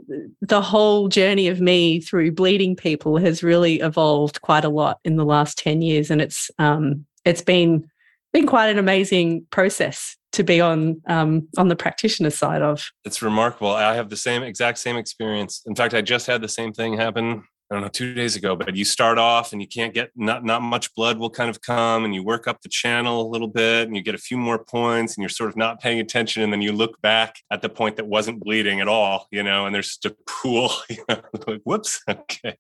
[0.42, 5.18] the whole journey of me through bleeding people has really evolved quite a lot in
[5.18, 7.90] the last 10 years and it's um it's been
[8.32, 12.92] been quite an amazing process to be on um, on the practitioner side of.
[13.04, 13.72] It's remarkable.
[13.72, 15.64] I have the same exact same experience.
[15.66, 18.56] In fact, I just had the same thing happen I don't know, two days ago,
[18.56, 21.62] but you start off and you can't get not not much blood will kind of
[21.62, 24.38] come and you work up the channel a little bit and you get a few
[24.38, 27.62] more points and you're sort of not paying attention and then you look back at
[27.62, 31.04] the point that wasn't bleeding at all, you know, and there's just a pool, you
[31.08, 32.58] know, like whoops, okay,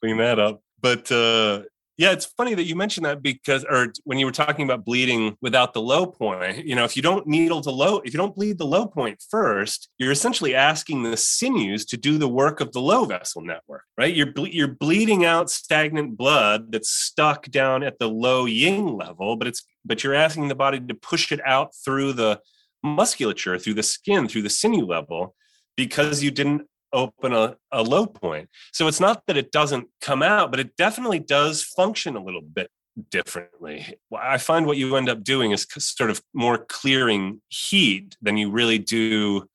[0.00, 0.62] clean that up.
[0.80, 1.62] But uh
[1.98, 5.36] yeah, it's funny that you mentioned that because, or when you were talking about bleeding
[5.42, 8.36] without the luo point, you know, if you don't needle the luo, if you don't
[8.36, 12.70] bleed the luo point first, you're essentially asking the sinews to do the work of
[12.70, 14.14] the luo vessel network, right?
[14.14, 19.34] You're ble- you're bleeding out stagnant blood that's stuck down at the low yin level,
[19.34, 22.40] but it's but you're asking the body to push it out through the
[22.84, 25.34] musculature, through the skin, through the sinew level,
[25.76, 28.48] because you didn't open a, a luo point.
[28.72, 32.42] So it's not that it doesn't come out, but it definitely does function a little
[32.42, 32.70] bit
[33.10, 33.98] differently.
[34.16, 38.50] I find what you end up doing is sort of more clearing heat than you
[38.50, 39.46] really do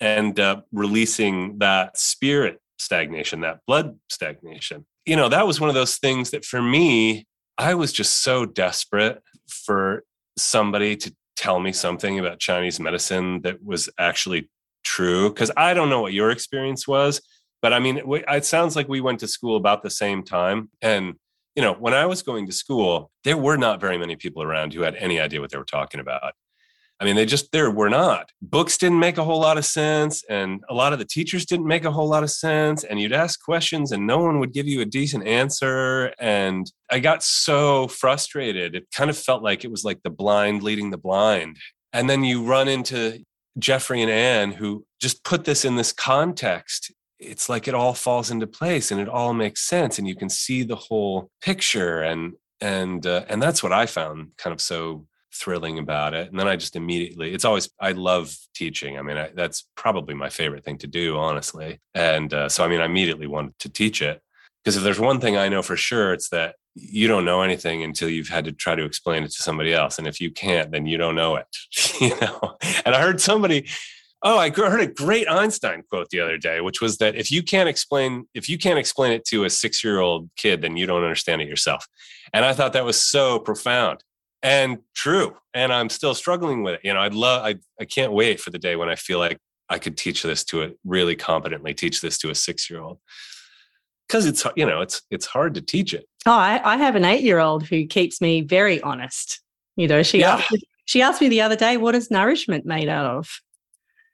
[0.00, 4.86] end up releasing that spirit stagnation, that blood stagnation.
[5.06, 7.26] You know, that was one of those things that for me,
[7.58, 10.04] I was just so desperate for
[10.38, 14.48] somebody to tell me something about Chinese medicine that was actually
[14.84, 17.20] true because I don't know what your experience was,
[17.62, 20.70] but I mean, it sounds like we went to school about the same time.
[20.80, 21.14] And,
[21.54, 24.72] you know, when I was going to school, there were not very many people around
[24.72, 26.32] who had any idea what they were talking about.
[27.00, 28.30] I mean, they just, there were not.
[28.42, 31.66] Books didn't make a whole lot of sense, and a lot of the teachers didn't
[31.66, 32.84] make a whole lot of sense.
[32.84, 36.12] And you'd ask questions, and no one would give you a decent answer.
[36.18, 38.74] And I got so frustrated.
[38.74, 41.56] It kind of felt like it was like the blind leading the blind.
[41.94, 43.24] And then you run into
[43.58, 48.30] Jeffrey and Ann, who just put this in this context, it's like it all falls
[48.30, 52.34] into place and it all makes sense, and you can see the whole picture, and
[52.60, 56.30] and uh, and that's what I found kind of so thrilling about it.
[56.30, 58.98] And then I just immediately, it's always I love teaching.
[58.98, 61.80] I mean, I, that's probably my favorite thing to do, honestly.
[61.94, 64.20] And uh, so, I mean, I immediately wanted to teach it
[64.64, 67.82] because if there's one thing I know for sure, it's that you don't know anything
[67.82, 70.70] until you've had to try to explain it to somebody else and if you can't
[70.70, 71.46] then you don't know it
[72.00, 72.56] you know?
[72.84, 73.68] And i heard somebody
[74.22, 77.42] oh i heard a great einstein quote the other day which was that if you
[77.42, 80.86] can't explain if you can't explain it to a 6 year old kid then you
[80.86, 81.86] don't understand it yourself.
[82.32, 84.04] And i thought that was so profound
[84.42, 87.00] and true and i'm still struggling with it you know?
[87.00, 89.96] I'd love i, I can't wait for the day when i feel like i could
[89.96, 92.98] teach this to a really competently teach this to a 6 year old
[94.06, 97.04] because it's you know it's it's hard to teach it oh i, I have an
[97.04, 99.40] eight year old who keeps me very honest
[99.76, 100.36] you know she yeah.
[100.36, 103.40] asked, she asked me the other day what is nourishment made out of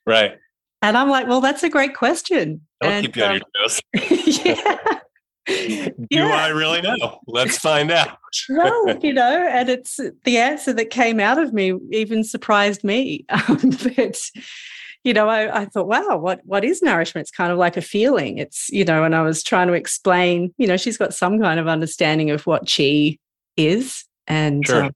[0.07, 0.39] right
[0.83, 3.65] and i'm like well that's a great question I'll and, keep you um, on your
[3.65, 3.81] toes
[4.45, 5.01] yeah
[5.47, 6.27] do yeah.
[6.27, 7.21] I really know?
[7.27, 8.19] Let's find out.
[8.49, 13.25] well, you know, and it's the answer that came out of me even surprised me.
[13.49, 14.19] Um, but
[15.07, 17.23] you know, I, I thought, wow, what what is nourishment?
[17.23, 18.39] It's kind of like a feeling.
[18.39, 21.61] It's, you know, and I was trying to explain, you know, she's got some kind
[21.61, 23.17] of understanding of what chi
[23.57, 24.87] is and sure.
[24.87, 24.93] um,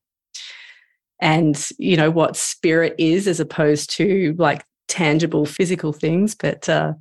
[1.20, 6.34] and you know what spirit is as opposed to like tangible physical things.
[6.34, 6.94] But uh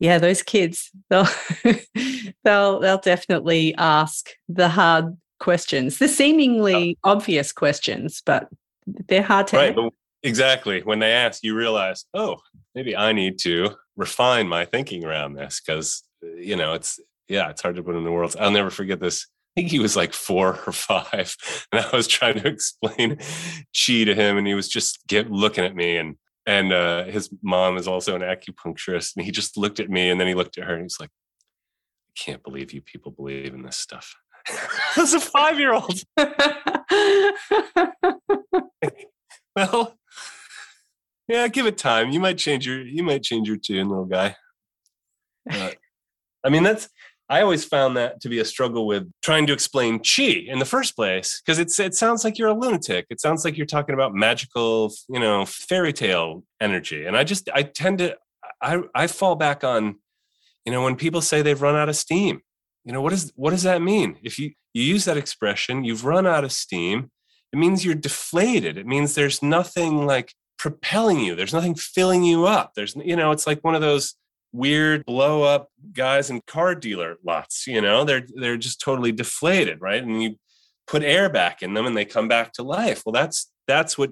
[0.00, 1.28] yeah, those kids, they'll
[2.44, 7.12] they'll they'll definitely ask the hard questions, the seemingly oh.
[7.12, 8.48] obvious questions, but
[9.06, 9.76] they're hard to right,
[10.22, 10.80] Exactly.
[10.82, 12.38] When they ask, you realize, oh,
[12.74, 16.98] maybe I need to refine my thinking around this because you know it's
[17.28, 18.36] yeah, it's hard to put in the words.
[18.36, 19.26] I'll never forget this.
[19.56, 21.36] I think he was like four or five,
[21.72, 25.64] and I was trying to explain chi to him, and he was just get looking
[25.64, 26.16] at me, and
[26.46, 30.20] and uh, his mom is also an acupuncturist, and he just looked at me, and
[30.20, 31.10] then he looked at her, and he's like,
[32.08, 34.16] "I can't believe you people believe in this stuff."
[34.96, 36.02] As a five year old.
[39.56, 39.98] well,
[41.28, 42.10] yeah, give it time.
[42.10, 44.36] You might change your you might change your tune, little guy.
[45.50, 46.88] I mean, that's
[47.30, 50.64] I always found that to be a struggle with trying to explain chi in the
[50.64, 53.06] first place because it's it sounds like you're a lunatic.
[53.10, 57.04] It sounds like you're talking about magical, you know, fairy tale energy.
[57.04, 58.16] And I just I tend to
[58.62, 59.96] I I fall back on,
[60.64, 62.40] you know, when people say they've run out of steam.
[62.84, 64.16] You know, what is what does that mean?
[64.22, 67.10] If you you use that expression, you've run out of steam,
[67.52, 68.78] it means you're deflated.
[68.78, 71.34] It means there's nothing like propelling you.
[71.34, 72.72] There's nothing filling you up.
[72.74, 74.14] There's you know, it's like one of those
[74.52, 79.80] weird blow up guys in car dealer lots you know they're they're just totally deflated
[79.80, 80.36] right and you
[80.86, 84.10] put air back in them and they come back to life well that's that's what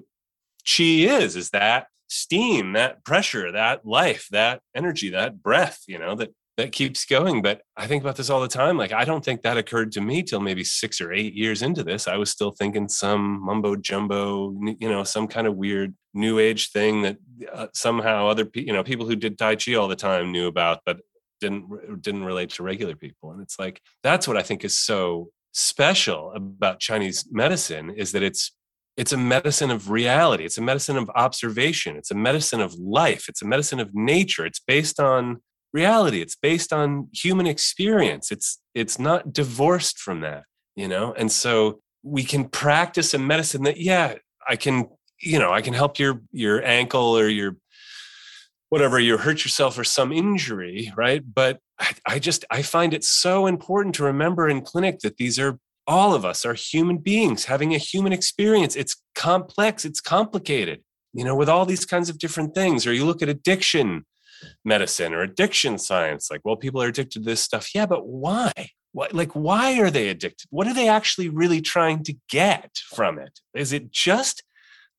[0.63, 6.13] chi is is that steam that pressure that life that energy that breath you know
[6.13, 7.41] that that keeps going.
[7.41, 8.77] But I think about this all the time.
[8.77, 11.83] Like, I don't think that occurred to me till maybe six or eight years into
[11.83, 12.07] this.
[12.07, 16.71] I was still thinking some mumbo jumbo, you know, some kind of weird new age
[16.71, 17.17] thing that
[17.53, 20.47] uh, somehow other people, you know, people who did Tai Chi all the time knew
[20.47, 20.99] about, but
[21.39, 23.31] didn't didn't relate to regular people.
[23.31, 28.23] And it's like that's what I think is so special about Chinese medicine is that
[28.23, 28.51] it's
[28.95, 30.43] it's a medicine of reality.
[30.43, 31.95] It's a medicine of observation.
[31.95, 33.29] It's a medicine of life.
[33.29, 34.43] It's a medicine of nature.
[34.43, 35.41] It's based on
[35.73, 36.21] reality.
[36.21, 38.31] It's based on human experience.
[38.31, 40.43] It's it's not divorced from that
[40.77, 41.13] you know?
[41.17, 44.13] And so we can practice a medicine that yeah
[44.47, 44.87] i can
[45.19, 47.57] you know i can help your your ankle or your
[48.69, 51.23] whatever you hurt yourself or some injury right?
[51.33, 55.37] But I, I just i find it so important to remember in clinic that these
[55.37, 58.75] are all of us are human beings having a human experience.
[58.75, 59.85] It's complex.
[59.85, 60.83] It's complicated.
[61.13, 62.85] You know with all these kinds of different things.
[62.85, 64.05] Or you look at addiction
[64.63, 67.73] medicine or addiction science like well people are addicted to this stuff.
[67.73, 68.51] Yeah but why?
[68.91, 70.47] What like why are they addicted?
[70.49, 73.39] What are they actually really trying to get from it?
[73.53, 74.43] Is it just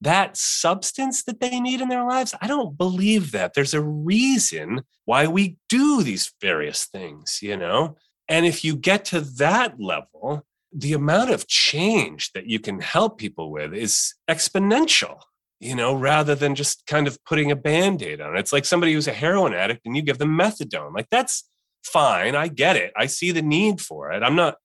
[0.01, 2.35] that substance that they need in their lives?
[2.41, 3.55] I don't believe that.
[3.55, 7.97] There's a reason why we do these various things you know?
[8.31, 13.19] And if you get to that level the amount of change that you can help
[13.19, 15.21] people with is exponential
[15.61, 18.41] you know, rather than just kind of putting a band aid on it.
[18.41, 20.95] It's like somebody who's a heroin addict and you give them methadone.
[20.95, 21.49] Like, that's
[21.85, 22.37] fine.
[22.37, 22.93] I get it.
[22.97, 24.23] I see the need for it.
[24.23, 24.57] I'm not,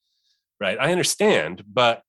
[0.59, 0.77] right?
[0.79, 2.03] I understand, but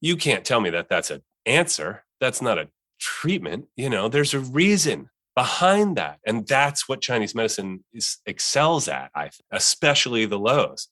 [0.00, 2.04] you can't tell me that that's an answer.
[2.20, 2.68] That's not a
[3.00, 3.66] treatment.
[3.76, 6.18] You know, there's a reason behind that.
[6.26, 10.88] And that's what Chinese medicine is, excels at, I especially the luos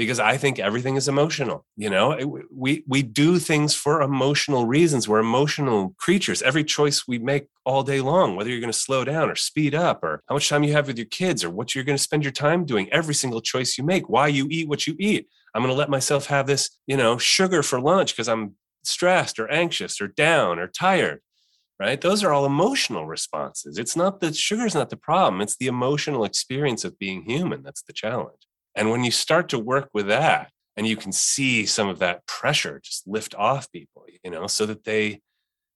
[0.00, 1.66] because I think everything is emotional.
[1.76, 5.06] You know, we we do things for emotional reasons.
[5.06, 6.40] We're emotional creatures.
[6.40, 9.74] Every choice we make all day long, whether you're going to slow down or speed
[9.74, 12.02] up, or how much time you have with your kids, or what you're going to
[12.02, 15.28] spend your time doing, every single choice you make, why you eat what you eat.
[15.54, 19.38] I'm going to let myself have this, you know, sugar for lunch because I'm stressed
[19.38, 21.20] or anxious or down or tired.
[21.78, 22.00] Right?
[22.00, 23.76] Those are all emotional responses.
[23.76, 25.42] It's not the sugar's not the problem.
[25.42, 28.46] It's the emotional experience of being human that's the challenge.
[28.74, 32.26] And when you start to work with that, and you can see some of that
[32.26, 35.20] pressure just lift off people, you know, so that they,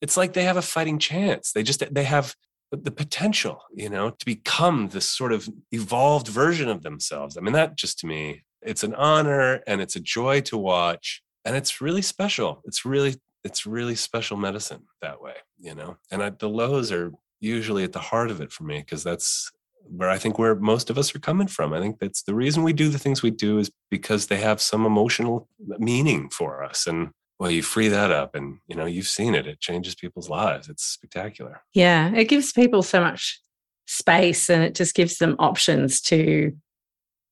[0.00, 1.52] it's like they have a fighting chance.
[1.52, 2.34] They just, they have
[2.70, 7.36] the potential, you know, to become this sort of evolved version of themselves.
[7.36, 11.22] I mean, that just to me, it's an honor and it's a joy to watch.
[11.44, 12.62] And it's really special.
[12.64, 17.12] It's really, it's really special medicine that way, you know, and I, the luos are
[17.40, 19.52] usually at the heart of it for me because that's
[19.88, 21.72] where I think where most of us are coming from.
[21.72, 24.60] I think that's the reason we do the things we do is because they have
[24.60, 26.86] some emotional meaning for us.
[26.86, 29.46] And well, you free that up and you know, you've seen it.
[29.46, 30.68] It changes people's lives.
[30.68, 31.62] It's spectacular.
[31.72, 32.12] Yeah.
[32.14, 33.40] It gives people so much
[33.86, 36.52] space and it just gives them options to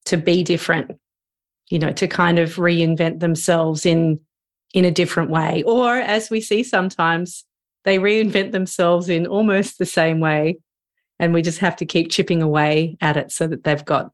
[0.04, 0.90] to be different,
[1.70, 4.20] you know, to kind of reinvent themselves in
[4.74, 5.62] in a different way.
[5.64, 7.44] Or as we see sometimes,
[7.84, 10.58] they reinvent themselves in almost the same way
[11.22, 14.10] and we just have to keep chipping away at it so that they've got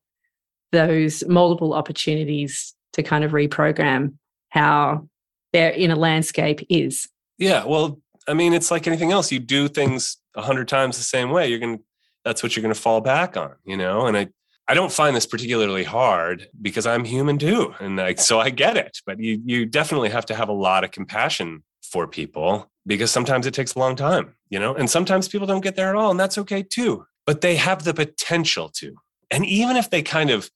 [0.73, 4.13] those multiple opportunities to kind of reprogram
[4.51, 5.09] how
[5.55, 7.09] their inner landscape is.
[7.39, 7.99] Yeah, well,
[8.29, 9.33] I mean, it's like anything else.
[9.33, 11.49] You do things a hundred times the same way.
[11.49, 11.79] You're gonna
[12.27, 14.07] that's what you're gonna fall back on, you know.
[14.07, 14.29] And I
[14.69, 18.77] I don't find this particularly hard because I'm human too, and like so I get
[18.77, 18.99] it.
[19.07, 23.47] But you you definitely have to have a lot of compassion for people because sometimes
[23.47, 26.11] it takes a long time, you know, and sometimes people don't get there at all,
[26.11, 27.07] and that's okay too.
[27.25, 28.97] But they have the potential to.
[29.31, 30.51] And even if they kind of,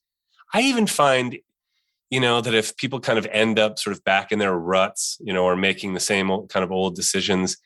[0.53, 1.39] I even find
[2.13, 5.17] you know, that if people kind of end up sort of back in their ruts,
[5.19, 7.57] you know, or making the same old, kind of old decisions,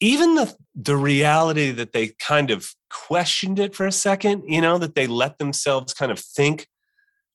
[0.00, 4.78] even the the reality that they kind of questioned it for a second, you know,
[4.78, 6.66] that they let themselves kind of think,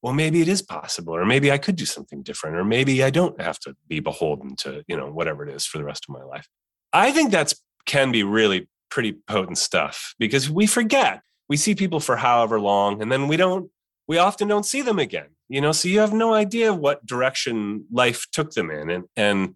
[0.01, 3.11] well, maybe it is possible, or maybe I could do something different, or maybe I
[3.11, 6.15] don't have to be beholden to, you know, whatever it is for the rest of
[6.15, 6.47] my life.
[6.95, 11.21] I think that's can be really pretty potent stuff because we forget.
[11.49, 13.69] We see people for however long and then we don't
[14.07, 15.27] we often don't see them again.
[15.49, 19.55] You know, so you have no idea what direction life took them in and and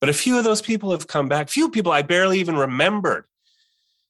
[0.00, 1.50] but a few of those people have come back.
[1.50, 3.26] Few people I barely even remembered.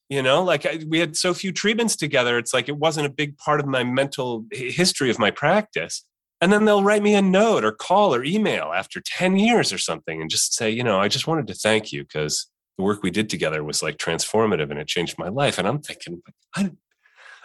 [0.07, 2.37] You know, like I, we had so few treatments together.
[2.37, 6.05] It's like it wasn't a big part of my mental history of my practice.
[6.41, 9.77] And then they'll write me a note or call or email after 10 years or
[9.77, 12.47] something and just say, you know, I just wanted to thank you because
[12.79, 15.57] the work we did together was like transformative and it changed my life.
[15.57, 16.23] And I'm thinking,
[16.55, 16.71] I,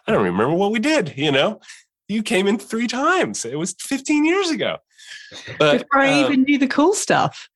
[0.07, 1.61] I don't remember what we did, you know?
[2.07, 3.45] You came in three times.
[3.45, 4.77] It was 15 years ago.
[5.59, 7.49] But before I um, even knew the cool stuff.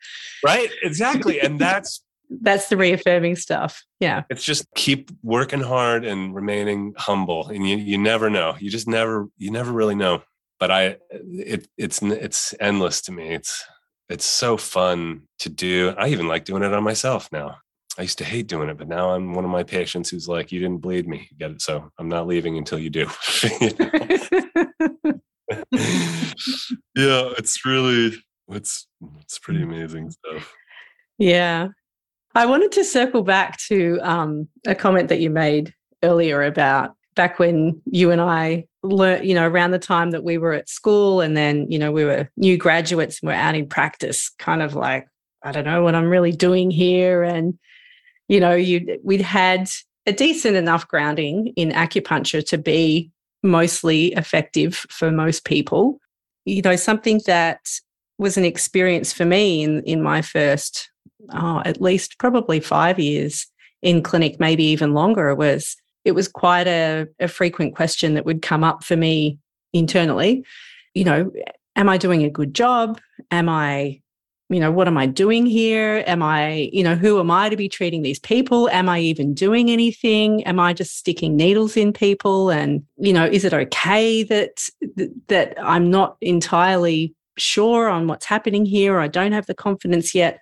[0.44, 0.68] Right.
[0.82, 1.40] Exactly.
[1.40, 3.84] And that's that's the reaffirming stuff.
[4.00, 4.24] Yeah.
[4.28, 7.46] It's just keep working hard and remaining humble.
[7.46, 8.56] And you you never know.
[8.58, 10.22] You just never you never really know.
[10.58, 13.34] But I it it's it's endless to me.
[13.34, 13.64] It's
[14.08, 15.94] it's so fun to do.
[15.96, 17.58] I even like doing it on myself now.
[17.98, 20.52] I used to hate doing it, but now I'm one of my patients who's like,
[20.52, 23.06] "You didn't bleed me, you get it." So I'm not leaving until you do.
[26.94, 28.14] yeah, it's really
[28.48, 28.86] it's
[29.20, 30.54] it's pretty amazing stuff.
[31.18, 31.68] Yeah,
[32.36, 35.74] I wanted to circle back to um, a comment that you made
[36.04, 40.38] earlier about back when you and I learned, you know, around the time that we
[40.38, 43.68] were at school, and then you know we were new graduates and we're out in
[43.68, 45.08] practice, kind of like
[45.42, 47.58] I don't know what I'm really doing here, and
[48.28, 49.68] you know, you we'd had
[50.06, 53.10] a decent enough grounding in acupuncture to be
[53.42, 55.98] mostly effective for most people.
[56.44, 57.60] You know, something that
[58.18, 60.90] was an experience for me in in my first,
[61.32, 63.46] oh, at least probably five years
[63.82, 68.42] in clinic, maybe even longer, was it was quite a, a frequent question that would
[68.42, 69.38] come up for me
[69.72, 70.44] internally.
[70.94, 71.30] You know,
[71.76, 73.00] am I doing a good job?
[73.30, 74.00] Am I
[74.50, 76.02] you know, what am I doing here?
[76.06, 78.68] Am I, you know, who am I to be treating these people?
[78.70, 80.42] Am I even doing anything?
[80.44, 82.48] Am I just sticking needles in people?
[82.48, 84.68] And, you know, is it okay that
[85.28, 90.40] that I'm not entirely sure on what's happening here I don't have the confidence yet?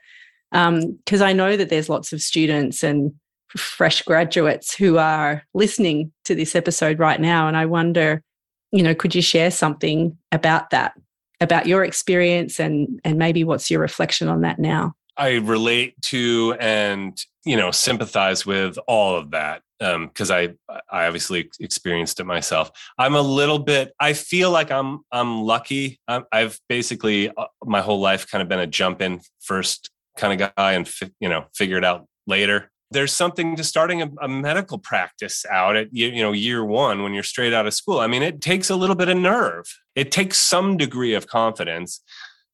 [0.53, 3.13] Because um, I know that there's lots of students and
[3.57, 7.49] fresh graduates who are listening to this episode right now.
[7.49, 8.23] And I wonder,
[8.71, 10.93] you know, could you share something about that?
[11.41, 16.57] About your experience and and maybe what's your reflection on that now i relate to
[16.61, 20.55] and you know sympathize with all of that because um, I
[20.91, 22.71] I obviously experienced it myself.
[22.99, 23.93] I'm a little bit.
[24.01, 26.01] I feel like I'm I'm lucky.
[26.09, 30.41] i have basically uh, my whole life kind of been a jump in first kind
[30.41, 34.11] of guy and fi- you know figure it out later there's something to starting a,
[34.21, 37.99] a, medical practice out at you know year one when you're straight out of school.
[37.99, 39.67] I mean it takes a little bit of nerve.
[39.95, 42.01] It takes some degree of confidence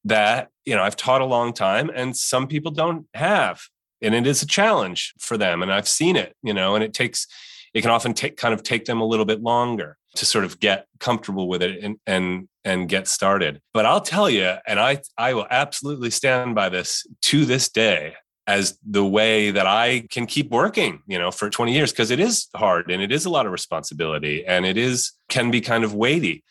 [0.05, 3.61] that you know i've taught a long time and some people don't have.
[4.01, 6.93] And it is a challenge for them and i've seen it you know and it
[6.93, 7.27] takes
[7.73, 10.59] it can often take kind of take them a little bit longer to sort of
[10.59, 13.61] get comfortable with it and and and get started.
[13.73, 18.15] But i'll tell you and i i will absolutely stand by this to this day
[18.47, 22.19] as the way that I can keep working, you know, for 20 years because it
[22.19, 25.83] is hard and it is a lot of responsibility and it is can be kind
[25.83, 26.43] of weighty.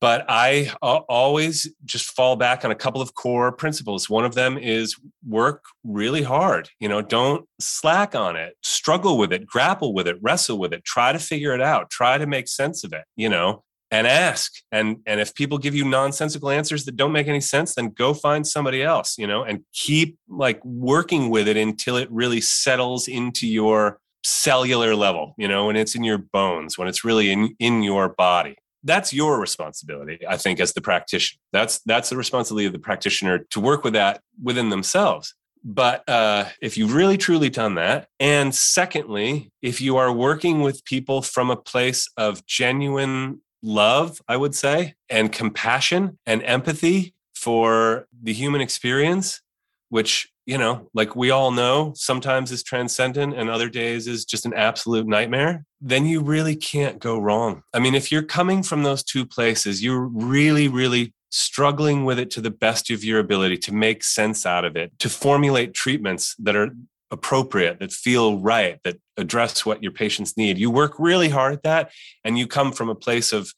[0.00, 4.10] But I always just fall back on a couple of core principles.
[4.10, 6.68] One of them is work really hard.
[6.78, 8.54] You know, don't slack on it.
[8.62, 12.18] Struggle with it, grapple with it, wrestle with it, try to figure it out, try
[12.18, 14.52] to make sense of it, you know and ask.
[14.72, 18.14] And and if people give you nonsensical answers that don't make any sense then go
[18.14, 23.08] find somebody else you know and keep like working with it until it really settles
[23.08, 27.54] into your cellular level you know when it's in your bones when it's really in
[27.58, 28.56] in your body.
[28.86, 31.40] That's your responsibility i think as the practitioner.
[31.52, 35.34] That's that's the responsibility of the practitioner to work with that within themselves.
[35.66, 40.84] But uh, if you've really truly done that and secondly if you are working with
[40.84, 48.06] people from a place of genuine love, I would say, and compassion and empathy for
[48.22, 49.40] the human experience,
[49.88, 54.44] which, you know, like we all know, sometimes is transcendent and other days is just
[54.44, 57.62] an absolute nightmare, then you really can't go wrong.
[57.72, 62.30] I mean, if you're coming from those two places, you're really, really struggling with it
[62.30, 66.36] to the best of your ability to make sense out of it, to formulate treatments
[66.38, 66.70] that are
[67.14, 70.58] appropriate, that feel right, that address what your patients need.
[70.58, 71.92] You work really hard at that
[72.24, 73.50] and you come from a place of,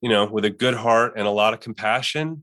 [0.00, 2.42] you know, with a good heart and a lot of compassion.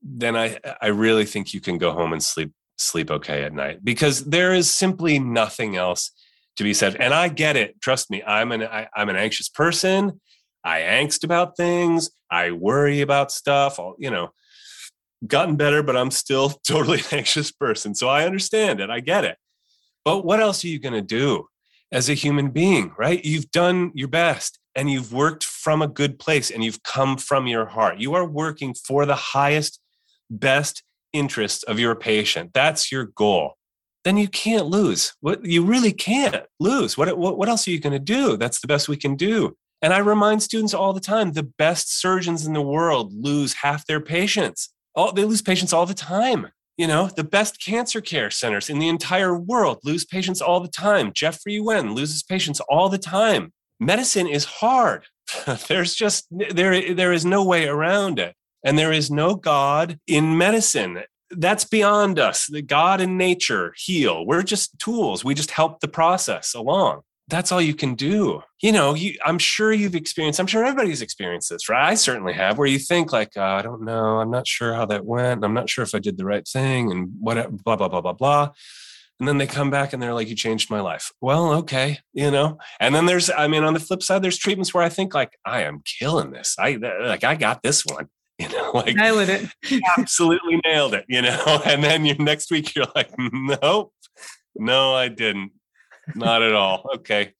[0.00, 3.84] then I I really think you can go home and sleep sleep okay at night
[3.84, 6.12] because there is simply nothing else
[6.56, 6.94] to be said.
[6.96, 7.80] And I get it.
[7.80, 10.20] Trust me, I'm an I, I'm an anxious person.
[10.64, 12.10] I angst about things.
[12.30, 13.80] I worry about stuff.
[13.80, 14.30] I'll, you know,
[15.26, 17.94] gotten better, but I'm still totally anxious person.
[17.94, 18.90] So I understand it.
[18.90, 19.36] I get it.
[20.08, 21.48] But what else are you going to do
[21.92, 23.22] as a human being, right?
[23.22, 27.46] You've done your best and you've worked from a good place and you've come from
[27.46, 27.98] your heart.
[27.98, 29.82] You are working for the highest,
[30.30, 30.82] best
[31.12, 32.52] interest of your patient.
[32.54, 33.56] That's your goal.
[34.02, 35.12] Then you can't lose.
[35.20, 36.96] What you really can't lose.
[36.96, 38.38] What, what, what else are you going to do?
[38.38, 39.58] That's the best we can do.
[39.82, 43.84] And I remind students all the time the best surgeons in the world lose half
[43.84, 44.72] their patients.
[44.94, 46.48] All, they lose patients all the time.
[46.78, 50.68] You know, the best cancer care centers in the entire world lose patients all the
[50.68, 51.12] time.
[51.12, 53.52] Jeffrey Yuen loses patients all the time.
[53.80, 55.06] Medicine is hard.
[55.68, 58.34] There's just there there is no way around it.
[58.64, 61.02] And there is no God in medicine.
[61.30, 62.46] That's beyond us.
[62.46, 64.24] The God and nature heal.
[64.24, 65.24] We're just tools.
[65.24, 68.42] We just help the process along that's all you can do.
[68.62, 71.90] You know, you, I'm sure you've experienced, I'm sure everybody's experienced this, right?
[71.90, 74.86] I certainly have, where you think, like, oh, I don't know, I'm not sure how
[74.86, 75.44] that went.
[75.44, 78.14] I'm not sure if I did the right thing and what, blah, blah, blah, blah,
[78.14, 78.50] blah.
[79.20, 81.12] And then they come back and they're like, you changed my life.
[81.20, 82.58] Well, okay, you know.
[82.80, 85.32] And then there's, I mean, on the flip side, there's treatments where I think, like,
[85.44, 86.54] I am killing this.
[86.58, 88.08] I, like, I got this one
[88.38, 89.48] you know like nailed it
[89.98, 93.92] absolutely nailed it you know and then you next week you're like nope
[94.54, 95.50] no i didn't
[96.14, 96.88] not at all.
[96.96, 97.32] Okay.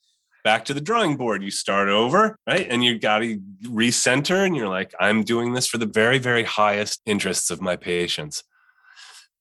[0.45, 1.43] Back to the drawing board.
[1.43, 2.67] You start over, right?
[2.71, 6.45] And you got to recenter and you're like, I'm doing this for the very, very
[6.45, 8.45] highest interests of my patients.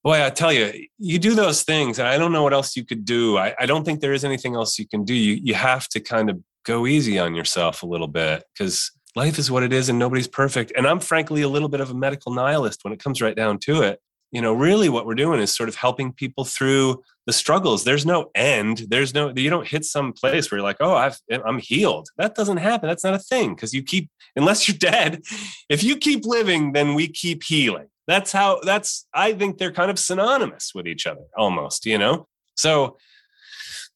[0.03, 2.86] Boy, I tell you, you do those things, and I don't know what else you
[2.86, 3.38] could do.
[3.38, 5.13] I, I don't think there is anything else you can do.
[5.13, 9.39] You, you have to kind of go easy on yourself a little bit because life
[9.39, 10.71] is what it is and nobody's perfect.
[10.75, 13.57] And I'm frankly a little bit of a medical nihilist when it comes right down
[13.59, 13.99] to it
[14.32, 17.84] you know really what we're doing is sort of helping people through the struggles.
[17.84, 18.86] There's no end.
[18.89, 22.07] There's no you don't hit some place where you're like oh I've, i'm healed.
[22.17, 22.88] That doesn't happen.
[22.88, 25.21] That's not a thing because you keep unless you're dead
[25.69, 27.88] if you keep living then we keep healing.
[28.07, 32.28] That's how that's i think they're kind of synonymous with each other almost you know?
[32.55, 32.97] So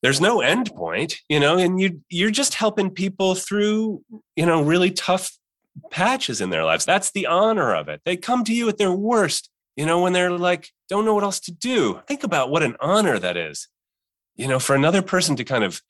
[0.02, 4.02] there's no end point you know and you you're just helping people through
[4.36, 5.32] you know really tough
[5.90, 6.86] patches in their lives.
[6.86, 8.02] That's the honor of it.
[8.06, 11.24] They come to you at their worst you know, when they're like, don't know what
[11.24, 12.02] else to do.
[12.08, 13.68] Think about what an honor that is,
[14.36, 15.82] you know, for another person to kind of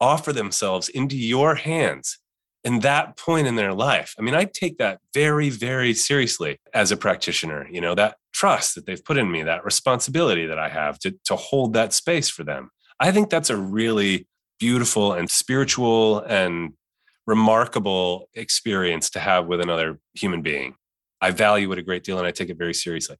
[0.00, 2.18] offer themselves into your hands
[2.62, 4.14] in that point in their life.
[4.18, 8.74] I mean, I take that very, very seriously as a practitioner, you know, that trust
[8.74, 12.28] that they've put in me, that responsibility that I have to, to hold that space
[12.28, 12.70] for them.
[12.98, 14.26] I think that's a really
[14.58, 16.72] beautiful and spiritual and
[17.26, 20.74] remarkable experience to have with another human being.
[21.20, 23.16] I value it a great deal and I take it very seriously.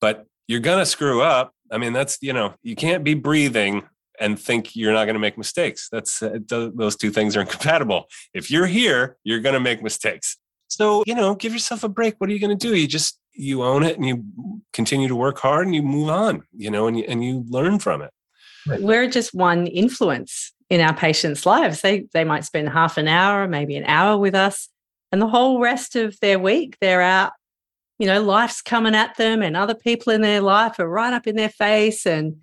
[0.00, 1.52] But you're going to screw up.
[1.70, 3.82] I mean, that's, you know, you can't be breathing
[4.20, 5.88] and think you're not going to make mistakes.
[5.90, 8.06] That's uh, those two things are incompatible.
[8.32, 10.36] If you're here, you're going to make mistakes.
[10.68, 12.14] So, you know, give yourself a break.
[12.18, 12.74] What are you going to do?
[12.74, 14.24] You just you own it and you
[14.72, 17.78] continue to work hard and you move on, you know, and you, and you learn
[17.78, 18.10] from it.
[18.66, 21.82] We're just one influence in our patients' lives.
[21.82, 24.68] They they might spend half an hour, maybe an hour with us,
[25.12, 27.32] and the whole rest of their week, they're out,
[27.98, 31.26] you know, life's coming at them and other people in their life are right up
[31.26, 32.06] in their face.
[32.06, 32.36] And,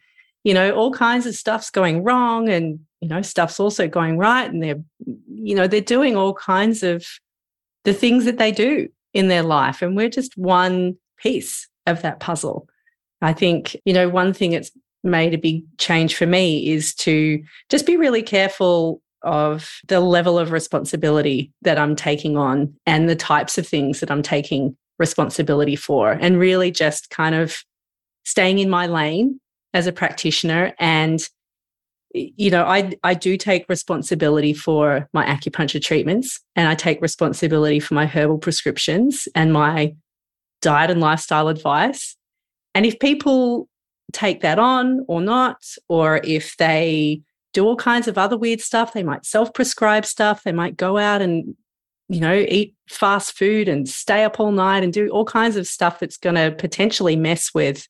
[0.43, 4.49] you know, all kinds of stuff's going wrong and, you know, stuff's also going right.
[4.49, 7.05] And they're, you know, they're doing all kinds of
[7.83, 9.81] the things that they do in their life.
[9.81, 12.67] And we're just one piece of that puzzle.
[13.21, 14.71] I think, you know, one thing that's
[15.03, 20.37] made a big change for me is to just be really careful of the level
[20.37, 25.75] of responsibility that I'm taking on and the types of things that I'm taking responsibility
[25.75, 27.63] for, and really just kind of
[28.25, 29.39] staying in my lane
[29.73, 30.73] as a practitioner.
[30.79, 31.19] And,
[32.13, 37.79] you know, I, I do take responsibility for my acupuncture treatments and I take responsibility
[37.79, 39.95] for my herbal prescriptions and my
[40.61, 42.15] diet and lifestyle advice.
[42.75, 43.67] And if people
[44.11, 45.57] take that on or not,
[45.89, 47.21] or if they
[47.53, 48.93] do all kinds of other weird stuff.
[48.93, 50.43] They might self prescribe stuff.
[50.43, 51.55] They might go out and,
[52.09, 55.67] you know, eat fast food and stay up all night and do all kinds of
[55.67, 57.87] stuff that's going to potentially mess with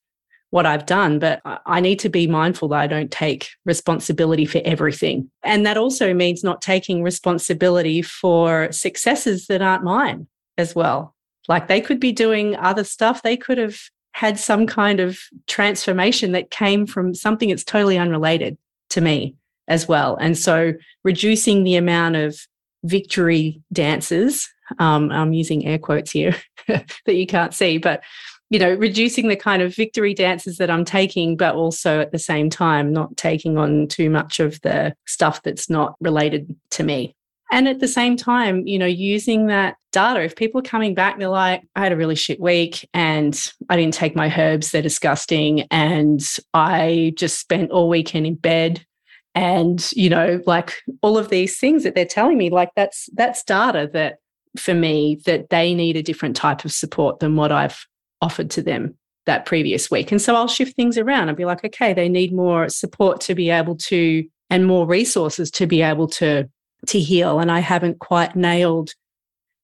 [0.49, 1.18] what I've done.
[1.18, 5.32] But I need to be mindful that I don't take responsibility for everything.
[5.41, 11.16] And that also means not taking responsibility for successes that aren't mine as well.
[11.47, 13.24] Like they could be doing other stuff.
[13.24, 13.80] They could have
[14.11, 18.57] had some kind of transformation that came from something that's totally unrelated
[18.91, 19.36] to me
[19.68, 20.16] as well.
[20.20, 22.39] And so reducing the amount of
[22.84, 24.49] victory dances,
[24.80, 26.36] um, I'm using air quotes here
[26.68, 28.03] that you can't see, but
[28.49, 32.20] you know, reducing the kind of victory dances that I'm taking, but also at the
[32.20, 37.16] same time, not taking on too much of the stuff that's not related to me.
[37.51, 41.18] And at the same time, you know, using that data, if people are coming back,
[41.18, 43.39] they're like, I had a really shit week and
[43.70, 45.61] I didn't take my herbs, they're disgusting.
[45.72, 46.22] And
[46.53, 48.86] I just spent all weekend in bed.
[49.36, 53.44] And, you know, like all of these things that they're telling me, like that's that's
[53.44, 54.20] data that
[54.58, 57.86] for me that they need a different type of support than what I've
[58.22, 60.12] offered to them that previous week.
[60.12, 63.36] And so I'll shift things around and be like, okay, they need more support to
[63.36, 66.48] be able to and more resources to be able to
[66.86, 68.92] to heal and I haven't quite nailed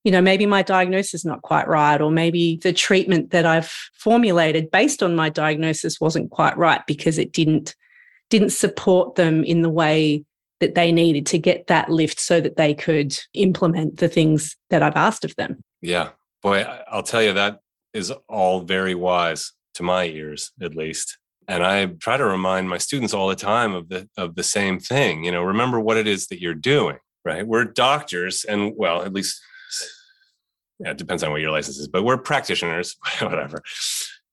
[0.03, 3.71] you know maybe my diagnosis is not quite right or maybe the treatment that I've
[3.93, 7.75] formulated based on my diagnosis wasn't quite right because it didn't
[8.29, 10.23] didn't support them in the way
[10.59, 14.83] that they needed to get that lift so that they could implement the things that
[14.83, 15.63] I've asked of them.
[15.81, 16.09] Yeah.
[16.43, 17.59] Boy, I'll tell you that
[17.93, 21.17] is all very wise to my ears at least
[21.47, 24.77] and i try to remind my students all the time of the of the same
[24.79, 27.45] thing you know remember what it is that you're doing right?
[27.45, 29.41] We're doctors, and well, at least
[30.79, 33.61] yeah, it depends on what your license is, but we're practitioners, whatever.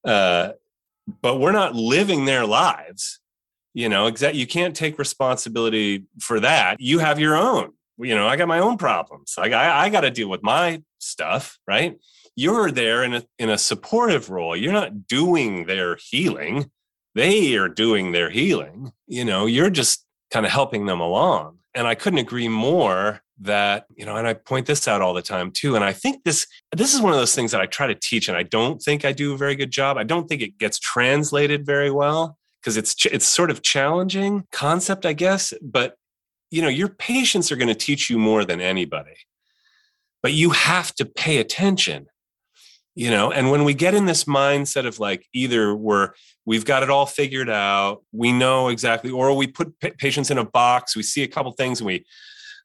[0.04, 0.52] Uh,
[1.20, 3.20] but we're not living their lives.
[3.76, 4.40] You know, exactly.
[4.40, 6.80] You can't take responsibility for that.
[6.80, 7.72] You have your own.
[7.98, 9.34] You know, I got my own problems.
[9.36, 11.98] I, I, I got to deal with my stuff, right?
[12.34, 14.56] You're there in a in a supportive role.
[14.56, 16.70] You're not doing their healing.
[17.14, 18.92] They are doing their healing.
[19.06, 23.84] You know, you're just kind of helping them along and I couldn't agree more that
[23.94, 26.46] you know and i point this out all the time too and i think this
[26.74, 29.04] this is one of those things that i try to teach and i don't think
[29.04, 32.76] i do a very good job i don't think it gets translated very well because
[32.76, 35.96] it's it's sort of challenging concept i guess but
[36.50, 39.16] you know your patients are going to teach you more than anybody.
[40.22, 42.06] But you have to pay attention
[42.96, 46.12] you know and when we get in this mindset of like either we're
[46.46, 50.38] we've got it all figured out we know exactly or we put p- patients in
[50.38, 52.04] a box we see a couple things and we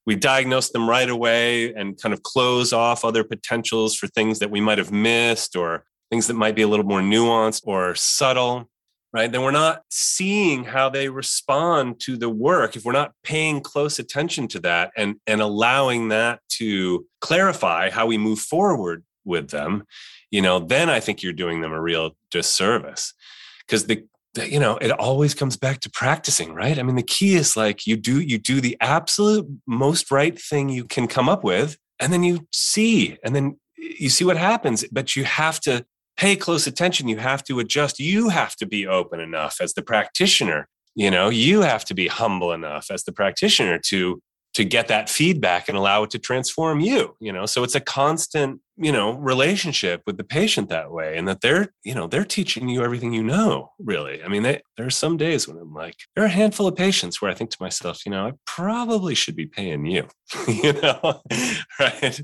[0.08, 4.50] we diagnose them right away and kind of close off other potentials for things that
[4.50, 8.71] we might have missed or things that might be a little more nuanced or subtle
[9.14, 13.62] right then we're not seeing how they respond to the work if we're not paying
[13.62, 19.50] close attention to that and and allowing that to clarify how we move forward with
[19.50, 19.84] them
[20.32, 23.14] you know, then I think you're doing them a real disservice
[23.60, 26.80] because the, the, you know, it always comes back to practicing, right?
[26.80, 30.70] I mean, the key is like you do you do the absolute most right thing
[30.70, 34.86] you can come up with, and then you see, and then you see what happens.
[34.90, 35.86] But you have to
[36.22, 37.08] pay close attention.
[37.08, 38.00] You have to adjust.
[38.00, 40.68] You have to be open enough as the practitioner.
[40.94, 44.22] You know, you have to be humble enough as the practitioner to
[44.54, 47.80] to get that feedback and allow it to transform you you know so it's a
[47.80, 52.26] constant you know relationship with the patient that way and that they're you know they're
[52.26, 55.74] teaching you everything you know really i mean they, there are some days when i'm
[55.74, 58.34] like there are a handful of patients where i think to myself you know i
[58.46, 60.06] probably should be paying you
[60.50, 61.22] you know
[61.80, 62.22] right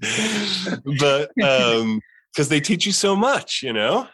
[0.99, 2.01] but um
[2.37, 4.07] because they teach you so much you know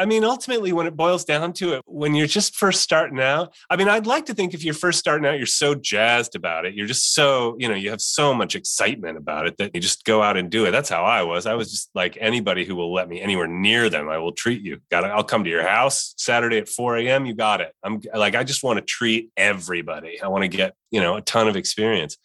[0.00, 3.52] I mean, ultimately, when it boils down to it, when you're just first starting out,
[3.68, 6.64] I mean, I'd like to think if you're first starting out, you're so jazzed about
[6.64, 6.72] it.
[6.72, 10.06] You're just so, you know, you have so much excitement about it that you just
[10.06, 10.70] go out and do it.
[10.70, 11.44] That's how I was.
[11.44, 14.62] I was just like anybody who will let me anywhere near them, I will treat
[14.62, 14.80] you.
[14.90, 15.08] Got it.
[15.08, 17.26] I'll come to your house Saturday at 4 a.m.
[17.26, 17.74] You got it.
[17.82, 20.18] I'm like, I just want to treat everybody.
[20.22, 22.16] I want to get, you know, a ton of experience.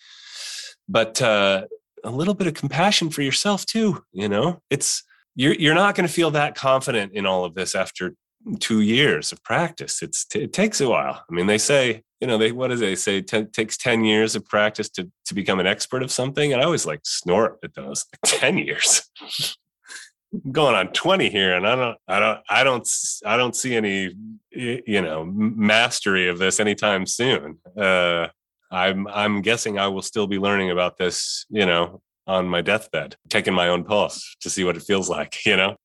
[0.88, 1.66] But uh,
[2.06, 5.04] a little bit of compassion for yourself too, you know, it's,
[5.36, 8.16] you're you're not going to feel that confident in all of this after
[8.60, 10.02] two years of practice.
[10.02, 11.24] It's it takes a while.
[11.30, 13.18] I mean, they say you know they what do they say?
[13.18, 16.66] It takes ten years of practice to to become an expert of something, and I
[16.66, 19.04] always like snort at those ten years.
[20.34, 22.90] I'm going on 20 here and i don't i don't i don't
[23.26, 24.14] i don't see any
[24.52, 28.28] you know mastery of this anytime soon uh
[28.70, 33.16] i'm i'm guessing i will still be learning about this you know on my deathbed,
[33.30, 35.76] taking my own pulse to see what it feels like, you know?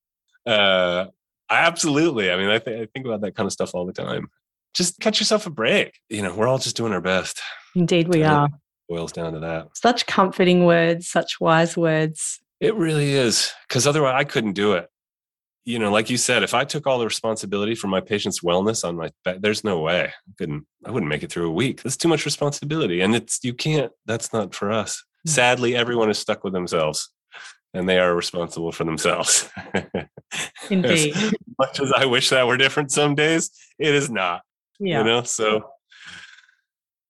[0.46, 1.06] Uh,
[1.50, 2.30] absolutely.
[2.30, 4.28] I mean, I, th- I think about that kind of stuff all the time.
[4.72, 5.98] Just catch yourself a break.
[6.08, 7.40] You know, we're all just doing our best.
[7.74, 8.48] Indeed, we are.
[8.88, 9.68] boils down to that.
[9.74, 12.40] Such comforting words, such wise words.
[12.60, 13.52] It really is.
[13.68, 14.88] Because otherwise, I couldn't do it.
[15.64, 18.86] You know, like you said, if I took all the responsibility for my patient's wellness
[18.86, 20.66] on my back, there's no way I couldn't.
[20.86, 21.82] I wouldn't make it through a week.
[21.82, 23.92] That's too much responsibility, and it's you can't.
[24.06, 25.04] That's not for us.
[25.24, 25.30] Hmm.
[25.30, 27.10] Sadly, everyone is stuck with themselves
[27.74, 29.48] and they are responsible for themselves.
[30.70, 31.16] Indeed.
[31.16, 34.42] as much as I wish that were different some days, it is not.
[34.78, 34.98] Yeah.
[34.98, 35.70] You know, so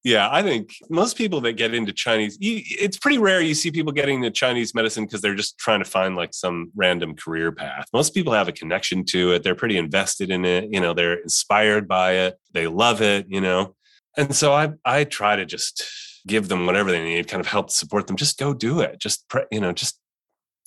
[0.03, 3.71] Yeah, I think most people that get into Chinese, you, it's pretty rare you see
[3.71, 7.53] people getting into Chinese medicine because they're just trying to find like some random career
[7.53, 7.87] path.
[7.93, 9.43] Most people have a connection to it.
[9.43, 10.69] They're pretty invested in it.
[10.73, 12.39] You know, they're inspired by it.
[12.53, 13.77] They love it, you know.
[14.17, 15.85] And so I I try to just
[16.27, 18.17] give them whatever they need, kind of help support them.
[18.17, 18.99] Just go do it.
[18.99, 19.99] Just, pre- you know, just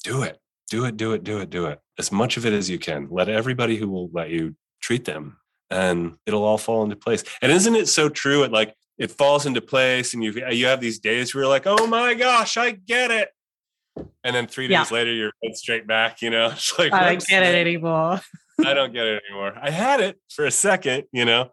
[0.04, 0.39] do it.
[0.70, 1.80] Do it, do it, do it, do it.
[1.99, 3.08] As much of it as you can.
[3.12, 5.38] Let everybody who will let you treat them
[5.70, 7.24] and it'll all fall into place.
[7.41, 8.43] And isn't it so true?
[8.43, 11.66] It like it falls into place and you you have these days where you're like,
[11.66, 13.30] oh my gosh, I get it.
[14.24, 14.95] And then three days yeah.
[14.95, 18.22] later, you're straight back, you know, it's like, I don't get it anymore.
[18.64, 19.54] I don't get it anymore.
[19.60, 21.49] I had it for a second, you know,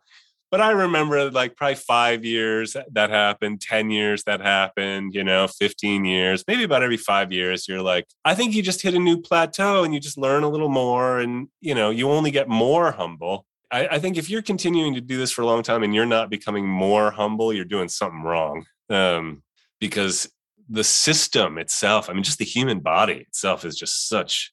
[0.51, 5.47] but I remember like probably five years that happened, 10 years that happened, you know,
[5.47, 8.99] 15 years, maybe about every five years, you're like, I think you just hit a
[8.99, 12.49] new plateau and you just learn a little more and, you know, you only get
[12.49, 13.47] more humble.
[13.71, 16.05] I, I think if you're continuing to do this for a long time and you're
[16.05, 18.67] not becoming more humble, you're doing something wrong.
[18.89, 19.45] Um,
[19.79, 20.29] because
[20.69, 24.53] the system itself, I mean, just the human body itself is just such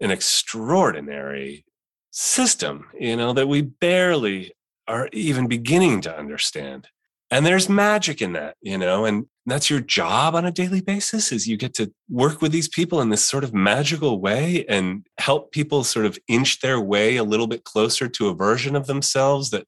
[0.00, 1.64] an extraordinary
[2.12, 4.52] system, you know, that we barely
[4.88, 6.88] are even beginning to understand.
[7.30, 11.32] And there's magic in that, you know, and that's your job on a daily basis
[11.32, 15.06] is you get to work with these people in this sort of magical way and
[15.18, 18.86] help people sort of inch their way a little bit closer to a version of
[18.86, 19.66] themselves that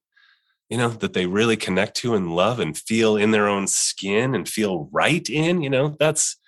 [0.68, 4.34] you know that they really connect to and love and feel in their own skin
[4.34, 6.38] and feel right in you know that's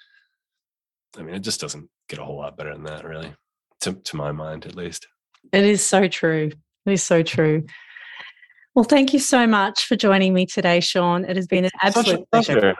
[1.18, 3.34] i mean it just doesn't get a whole lot better than that really
[3.80, 5.06] to, to my mind at least.
[5.52, 6.50] It is so true.
[6.86, 7.64] It is so true
[8.77, 11.24] well, thank you so much for joining me today, Sean.
[11.24, 12.53] It has been an absolute pleasure.
[12.53, 12.74] pleasure.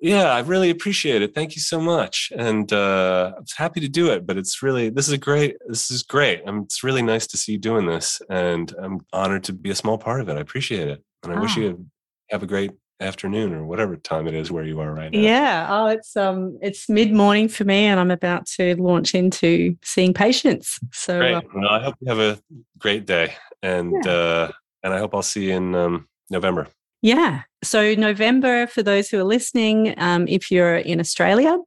[0.00, 1.34] Yeah, I really appreciate it.
[1.34, 4.26] Thank you so much, and uh, I was happy to do it.
[4.26, 5.56] But it's really this is a great.
[5.66, 6.46] This is great.
[6.46, 9.74] Um, it's really nice to see you doing this, and I'm honored to be a
[9.74, 10.36] small part of it.
[10.36, 11.84] I appreciate it, and I wish you
[12.30, 12.70] have a great
[13.00, 15.18] afternoon or whatever time it is where you are right now.
[15.18, 15.66] Yeah.
[15.68, 20.14] Oh, it's um it's mid morning for me and I'm about to launch into seeing
[20.14, 20.78] patients.
[20.92, 21.34] So great.
[21.34, 22.40] Uh, well, I hope you have a
[22.78, 23.34] great day.
[23.62, 24.12] And yeah.
[24.12, 24.52] uh
[24.84, 26.68] and I hope I'll see you in um, November.
[27.02, 27.42] Yeah.
[27.64, 31.58] So, November, for those who are listening, um, if you're in Australia,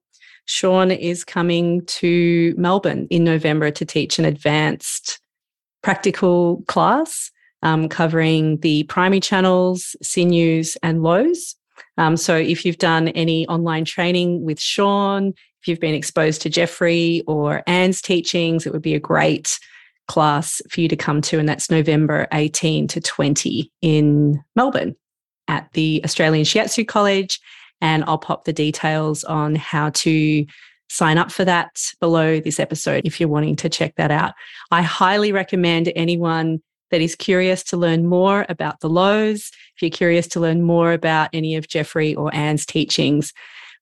[0.45, 5.19] Sean is coming to Melbourne in November to teach an advanced
[5.83, 7.31] practical class
[7.63, 11.55] um, covering the primary channels, sinews, and luos.
[11.97, 16.49] Um, so, if you've done any online training with Sean, if you've been exposed to
[16.49, 19.59] Jeffrey or Ann's teachings, it would be a great
[20.07, 24.95] class for you to come to, and that's November 18 to 20 in Melbourne
[25.47, 27.39] at the Australian Shiatsu College.
[27.79, 30.45] And I'll pop the details on how to
[30.89, 34.33] sign up for that below this episode if you're wanting to check that out.
[34.71, 39.91] I highly recommend anyone that is curious to learn more about the luos, if you're
[39.91, 43.31] curious to learn more about any of Jeffrey or Ann's teachings,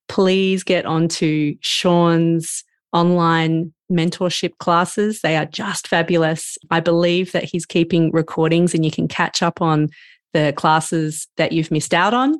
[0.09, 2.64] please get onto Sean's
[2.95, 5.21] online mentorship classes.
[5.21, 6.57] They are just fabulous.
[6.71, 9.89] I believe that he's keeping recordings and you can catch up on
[10.33, 12.35] the classes that you've missed out on.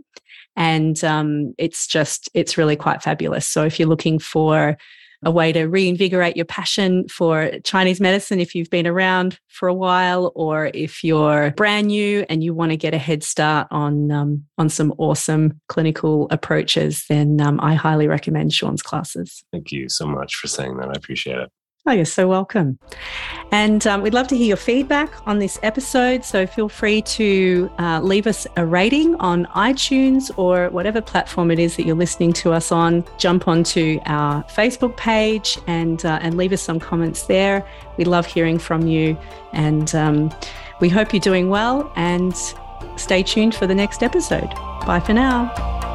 [0.55, 3.45] And um, it's just, it's really quite fabulous.
[3.47, 4.77] So if you're looking for
[5.25, 9.73] a way to reinvigorate your passion for Chinese medicine if you've been around for a
[9.73, 14.11] while, or if you're brand new and you want to get a head start on
[14.11, 19.43] um, on some awesome clinical approaches, then um, I highly recommend Sean's classes.
[19.51, 20.89] Thank you so much for saying that.
[20.89, 21.49] I appreciate it.
[21.87, 22.79] Oh, you're so welcome.
[23.51, 26.25] And um, we'd love to hear your feedback on this episode.
[26.25, 31.59] So feel free to uh, leave us a rating on iTunes or whatever platform it
[31.59, 33.05] is that you're listening to us on.
[33.19, 37.63] Jump onto our Facebook page and, uh, and leave us some comments there.
[37.97, 39.15] We love hearing from you.
[39.53, 40.33] And um,
[40.81, 42.35] we hope you're doing well and
[42.97, 44.49] stay tuned for the next episode.
[44.87, 45.94] Bye for now.